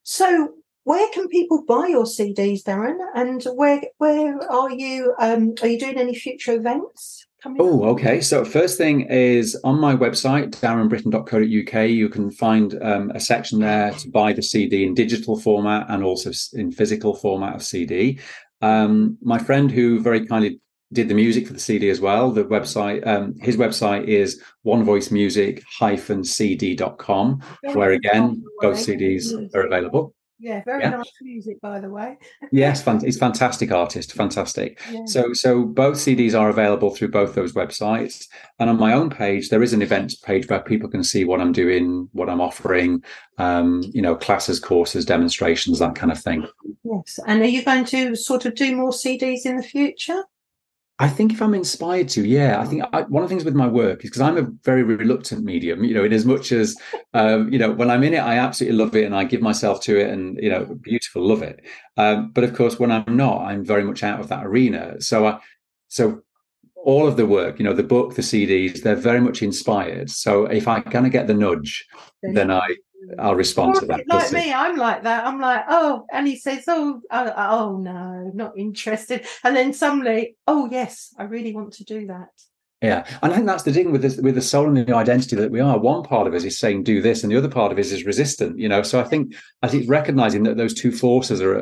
So 0.04 0.54
where 0.84 1.08
can 1.13 1.28
people 1.28 1.63
buy 1.65 1.88
your 1.88 2.06
CDs, 2.06 2.63
Darren? 2.63 2.98
And 3.15 3.43
where 3.56 3.82
where 3.98 4.39
are 4.52 4.72
you? 4.72 5.13
Um, 5.19 5.54
are 5.62 5.67
you 5.67 5.80
doing 5.80 5.98
any 5.98 6.15
future 6.15 6.54
events? 6.54 7.26
Oh, 7.60 7.84
okay. 7.89 8.22
So 8.22 8.46
first 8.46 8.78
thing 8.78 9.02
is 9.02 9.60
on 9.65 9.80
my 9.80 9.96
website, 9.96 10.52
darrenbrittain.co.uk, 10.52 11.89
you 11.89 12.08
can 12.08 12.32
find 12.32 12.82
um, 12.82 13.12
a 13.12 13.19
section 13.19 13.60
there 13.60 13.91
to 13.91 14.10
buy 14.10 14.32
the 14.32 14.41
CD 14.41 14.86
in 14.86 14.93
digital 14.93 15.38
format 15.38 15.88
and 15.89 16.06
also 16.06 16.32
in 16.54 16.72
physical 16.72 17.13
format 17.13 17.54
of 17.54 17.62
CD. 17.62 18.17
Um, 18.62 19.17
my 19.22 19.39
friend 19.39 19.69
who 19.69 20.00
very 20.00 20.26
kindly 20.26 20.62
did 20.93 21.10
the 21.10 21.15
music 21.15 21.48
for 21.48 21.54
the 21.54 21.60
CD 21.60 21.89
as 21.89 22.00
well. 22.00 22.32
The 22.32 22.46
website, 22.46 23.06
um, 23.06 23.36
his 23.41 23.58
website 23.58 24.06
is 24.06 24.41
onevoicemusic-cd.com, 24.65 27.41
where 27.74 27.91
again, 27.91 28.41
both 28.62 28.78
CDs 28.78 29.54
are 29.54 29.65
available. 29.65 30.15
Yeah, 30.43 30.62
very 30.65 30.84
yeah. 30.84 30.89
nice 30.89 31.10
music, 31.21 31.62
by 31.62 31.79
the 31.79 31.89
way. 31.89 32.17
yes, 32.51 32.84
he's 33.01 33.17
fantastic 33.27 33.71
artist, 33.71 34.12
fantastic. 34.12 34.77
Yeah. 34.91 35.06
So, 35.06 35.32
so 35.32 35.63
both 35.63 35.95
CDs 35.95 36.38
are 36.38 36.49
available 36.49 36.93
through 36.93 37.12
both 37.12 37.34
those 37.34 37.53
websites, 37.53 38.27
and 38.60 38.69
on 38.69 38.77
my 38.77 38.91
own 38.91 39.10
page 39.10 39.47
there 39.47 39.63
is 39.63 39.71
an 39.71 39.82
events 39.82 40.15
page 40.15 40.49
where 40.49 40.60
people 40.60 40.89
can 40.89 41.01
see 41.01 41.23
what 41.23 41.39
I'm 41.39 41.53
doing, 41.53 42.10
what 42.12 42.29
I'm 42.29 42.41
offering, 42.41 43.01
um, 43.38 43.84
you 43.93 44.01
know, 44.01 44.17
classes, 44.17 44.60
courses, 44.60 45.06
demonstrations, 45.06 45.79
that 45.79 45.95
kind 45.95 46.12
of 46.12 46.21
thing. 46.21 46.45
Yes, 46.84 47.19
and 47.25 47.41
are 47.41 47.45
you 47.45 47.63
going 47.63 47.86
to 47.86 48.13
sort 48.13 48.45
of 48.45 48.56
do 48.56 48.75
more 48.75 48.91
CDs 48.91 49.45
in 49.45 49.56
the 49.56 49.63
future? 49.63 50.23
I 50.99 51.10
think 51.10 51.34
if 51.34 51.41
I'm 51.41 51.56
inspired 51.56 52.08
to, 52.10 52.25
yeah, 52.25 52.62
I 52.62 52.65
think 52.65 52.84
I, 52.93 53.01
one 53.01 53.23
of 53.23 53.29
the 53.29 53.34
things 53.34 53.45
with 53.45 53.56
my 53.56 53.67
work 53.67 54.03
is 54.03 54.12
because 54.12 54.21
I'm 54.21 54.38
a 54.38 54.47
very 54.63 54.84
reluctant 54.84 55.43
medium, 55.43 55.84
you 55.84 55.93
know, 55.93 56.03
in 56.03 56.13
as 56.13 56.23
much 56.23 56.51
as, 56.51 56.77
um, 57.15 57.51
you 57.51 57.58
know, 57.58 57.71
when 57.71 57.89
I'm 57.89 58.03
in 58.03 58.13
it, 58.13 58.19
I 58.19 58.38
absolutely 58.38 58.77
love 58.77 58.95
it 58.95 59.06
and 59.06 59.15
I 59.15 59.23
give 59.23 59.41
myself 59.41 59.82
to 59.82 59.99
it 59.99 60.12
and, 60.12 60.38
you 60.38 60.49
know, 60.49 60.65
beautiful, 60.82 61.25
love 61.25 61.41
it. 61.41 61.62
Um, 61.97 62.29
but 62.32 62.43
of 62.43 62.53
course, 62.53 62.79
when 62.79 62.91
I'm 62.91 63.17
not, 63.17 63.41
I'm 63.41 63.65
very 63.65 63.84
much 63.84 64.03
out 64.03 64.19
of 64.19 64.27
that 64.29 64.45
arena. 64.45 65.01
So 65.01 65.25
I, 65.25 65.39
so 65.88 66.21
all 66.75 67.08
of 67.08 67.17
the 67.17 67.25
work, 67.25 67.58
you 67.58 67.65
know, 67.65 67.73
the 67.73 67.82
book, 67.82 68.13
the 68.13 68.21
CDs, 68.21 68.84
they're 68.84 68.95
very 68.95 69.19
much 69.19 69.41
inspired. 69.41 70.12
So 70.12 70.45
if 70.45 70.67
I 70.67 70.82
kind 70.82 71.08
of 71.08 71.12
get 71.12 71.25
the 71.25 71.34
nudge, 71.34 71.88
then 72.21 72.51
I, 72.51 72.67
I'll 73.20 73.36
respond 73.36 73.76
to 73.76 73.86
that. 73.88 74.08
Like 74.08 74.32
me, 74.32 74.54
I'm 74.54 74.76
like 74.78 75.04
that. 75.04 75.26
I'm 75.26 75.39
like, 75.39 75.66
oh, 75.68 76.06
and 76.12 76.28
he 76.28 76.38
says, 76.38 76.63
oh, 76.68 77.02
oh, 77.12 77.34
oh, 77.36 77.78
no, 77.78 78.32
not 78.34 78.58
interested. 78.58 79.26
And 79.44 79.56
then 79.56 79.74
suddenly, 79.74 80.36
oh 80.48 80.68
yes, 80.72 81.13
I 81.18 81.24
really 81.24 81.54
want 81.54 81.74
to 81.74 81.84
do 81.84 82.08
that. 82.08 82.30
Yeah, 82.84 83.06
and 83.22 83.32
I 83.32 83.36
think 83.36 83.48
that's 83.48 83.63
the 83.63 83.72
thing 83.72 83.93
with 83.93 84.02
this, 84.02 84.17
with 84.17 84.36
the 84.36 84.41
soul 84.41 84.67
and 84.67 84.76
the 84.76 84.93
identity 84.93 85.38
that 85.38 85.52
we 85.52 85.62
are. 85.62 85.80
One 85.80 86.04
part 86.04 86.28
of 86.28 86.34
us 86.34 86.43
is 86.43 86.60
saying 86.60 86.84
do 86.84 87.02
this, 87.02 87.24
and 87.24 87.32
the 87.32 87.38
other 87.38 87.48
part 87.48 87.72
of 87.72 87.80
us 87.80 87.91
is 87.91 88.04
resistant. 88.04 88.60
You 88.60 88.67
know, 88.67 88.84
so 88.84 89.00
I 89.00 89.06
think 89.06 89.34
I 89.62 89.69
think 89.69 89.89
recognizing 89.89 90.43
that 90.43 90.58
those 90.58 90.74
two 90.74 90.91
forces 90.91 91.41
are 91.41 91.60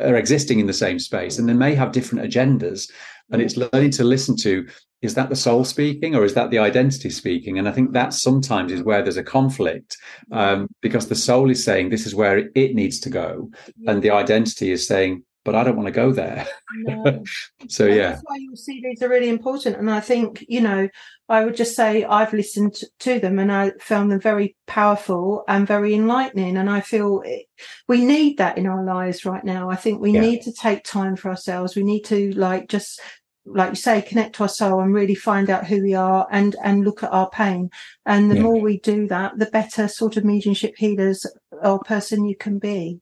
are 0.00 0.14
existing 0.14 0.60
in 0.60 0.68
the 0.68 0.72
same 0.72 1.00
space, 1.00 1.40
and 1.40 1.48
they 1.48 1.54
may 1.54 1.74
have 1.74 1.90
different 1.90 2.24
agendas, 2.24 2.88
and 3.32 3.42
it's 3.42 3.56
learning 3.56 3.90
to 3.92 4.04
listen 4.04 4.36
to 4.38 4.64
is 5.02 5.14
that 5.14 5.28
the 5.28 5.36
soul 5.36 5.64
speaking 5.64 6.14
or 6.14 6.24
is 6.24 6.34
that 6.34 6.50
the 6.50 6.58
identity 6.58 7.10
speaking 7.10 7.58
and 7.58 7.68
i 7.68 7.72
think 7.72 7.92
that 7.92 8.14
sometimes 8.14 8.72
is 8.72 8.82
where 8.82 9.02
there's 9.02 9.18
a 9.18 9.22
conflict 9.22 9.98
um, 10.32 10.66
because 10.80 11.08
the 11.08 11.14
soul 11.14 11.50
is 11.50 11.62
saying 11.62 11.90
this 11.90 12.06
is 12.06 12.14
where 12.14 12.48
it 12.54 12.74
needs 12.74 12.98
to 13.00 13.10
go 13.10 13.50
and 13.86 14.02
the 14.02 14.10
identity 14.10 14.72
is 14.72 14.86
saying 14.88 15.22
but 15.44 15.54
i 15.54 15.62
don't 15.62 15.76
want 15.76 15.86
to 15.86 15.92
go 15.92 16.12
there 16.12 16.46
no. 16.76 17.22
so 17.68 17.86
yeah 17.86 18.10
that's 18.10 18.22
why 18.24 18.36
your 18.36 18.54
cds 18.54 19.02
are 19.02 19.08
really 19.08 19.28
important 19.28 19.76
and 19.76 19.90
i 19.90 20.00
think 20.00 20.44
you 20.48 20.60
know 20.60 20.88
i 21.28 21.44
would 21.44 21.56
just 21.56 21.76
say 21.76 22.04
i've 22.04 22.32
listened 22.32 22.74
to 22.98 23.18
them 23.20 23.38
and 23.38 23.52
i 23.52 23.70
found 23.80 24.10
them 24.10 24.20
very 24.20 24.56
powerful 24.66 25.44
and 25.48 25.66
very 25.66 25.94
enlightening 25.94 26.56
and 26.56 26.68
i 26.68 26.80
feel 26.80 27.22
it, 27.24 27.46
we 27.88 28.04
need 28.04 28.38
that 28.38 28.58
in 28.58 28.66
our 28.66 28.84
lives 28.84 29.24
right 29.24 29.44
now 29.44 29.70
i 29.70 29.76
think 29.76 30.00
we 30.00 30.12
yeah. 30.12 30.20
need 30.20 30.42
to 30.42 30.52
take 30.52 30.84
time 30.84 31.16
for 31.16 31.28
ourselves 31.28 31.76
we 31.76 31.82
need 31.82 32.04
to 32.04 32.32
like 32.32 32.68
just 32.68 33.00
like 33.46 33.70
you 33.70 33.76
say, 33.76 34.02
connect 34.02 34.36
to 34.36 34.44
our 34.44 34.48
soul 34.48 34.80
and 34.80 34.94
really 34.94 35.14
find 35.14 35.50
out 35.50 35.66
who 35.66 35.82
we 35.82 35.94
are 35.94 36.26
and 36.30 36.56
and 36.62 36.84
look 36.84 37.02
at 37.02 37.12
our 37.12 37.28
pain. 37.28 37.70
And 38.06 38.30
the 38.30 38.36
yeah. 38.36 38.42
more 38.42 38.60
we 38.60 38.78
do 38.80 39.06
that, 39.08 39.38
the 39.38 39.46
better 39.46 39.88
sort 39.88 40.16
of 40.16 40.24
mediumship 40.24 40.74
healers 40.76 41.26
or 41.62 41.78
person 41.80 42.24
you 42.24 42.36
can 42.36 42.58
be. 42.58 43.00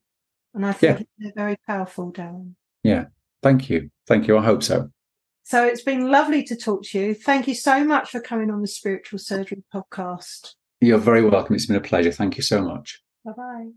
And 0.55 0.67
I 0.67 0.73
think 0.73 1.01
yeah. 1.01 1.05
they're 1.19 1.33
very 1.35 1.57
powerful, 1.67 2.13
Darren. 2.13 2.55
Yeah. 2.83 3.07
Thank 3.43 3.71
you. 3.71 3.91
Thank 4.07 4.29
you. 4.29 4.39
I 4.39 4.45
hope 4.45 4.63
so. 4.63 4.91
So 5.45 5.65
it's 5.65 5.83
been 5.83 6.11
lovely 6.11 6.45
to 6.45 6.57
talk 6.57 6.85
to 6.85 6.99
you. 6.99 7.15
Thank 7.15 7.49
you 7.49 7.55
so 7.55 7.85
much 7.85 8.11
for 8.11 8.21
coming 8.21 8.51
on 8.51 8.61
the 8.61 8.69
Spiritual 8.69 9.19
Surgery 9.19 9.65
podcast. 9.75 10.55
You're 10.81 10.99
very 10.99 11.29
welcome. 11.29 11.57
It's 11.57 11.67
been 11.67 11.77
a 11.77 11.81
pleasure. 11.81 12.13
Thank 12.13 12.37
you 12.37 12.43
so 12.43 12.63
much. 12.63 13.01
Bye-bye. 13.25 13.71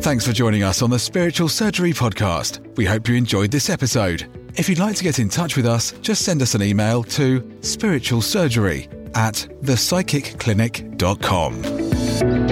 Thanks 0.00 0.26
for 0.26 0.32
joining 0.32 0.64
us 0.64 0.82
on 0.82 0.90
the 0.90 0.98
Spiritual 0.98 1.48
Surgery 1.48 1.92
Podcast. 1.92 2.76
We 2.76 2.84
hope 2.84 3.08
you 3.08 3.14
enjoyed 3.14 3.52
this 3.52 3.70
episode. 3.70 4.28
If 4.56 4.68
you'd 4.68 4.80
like 4.80 4.96
to 4.96 5.04
get 5.04 5.20
in 5.20 5.28
touch 5.28 5.56
with 5.56 5.66
us, 5.66 5.92
just 6.00 6.24
send 6.24 6.42
us 6.42 6.56
an 6.56 6.62
email 6.62 7.04
to 7.04 7.40
spiritualsurgery 7.60 8.88
at 9.16 9.46
thepsychicclinic.com. 9.62 12.49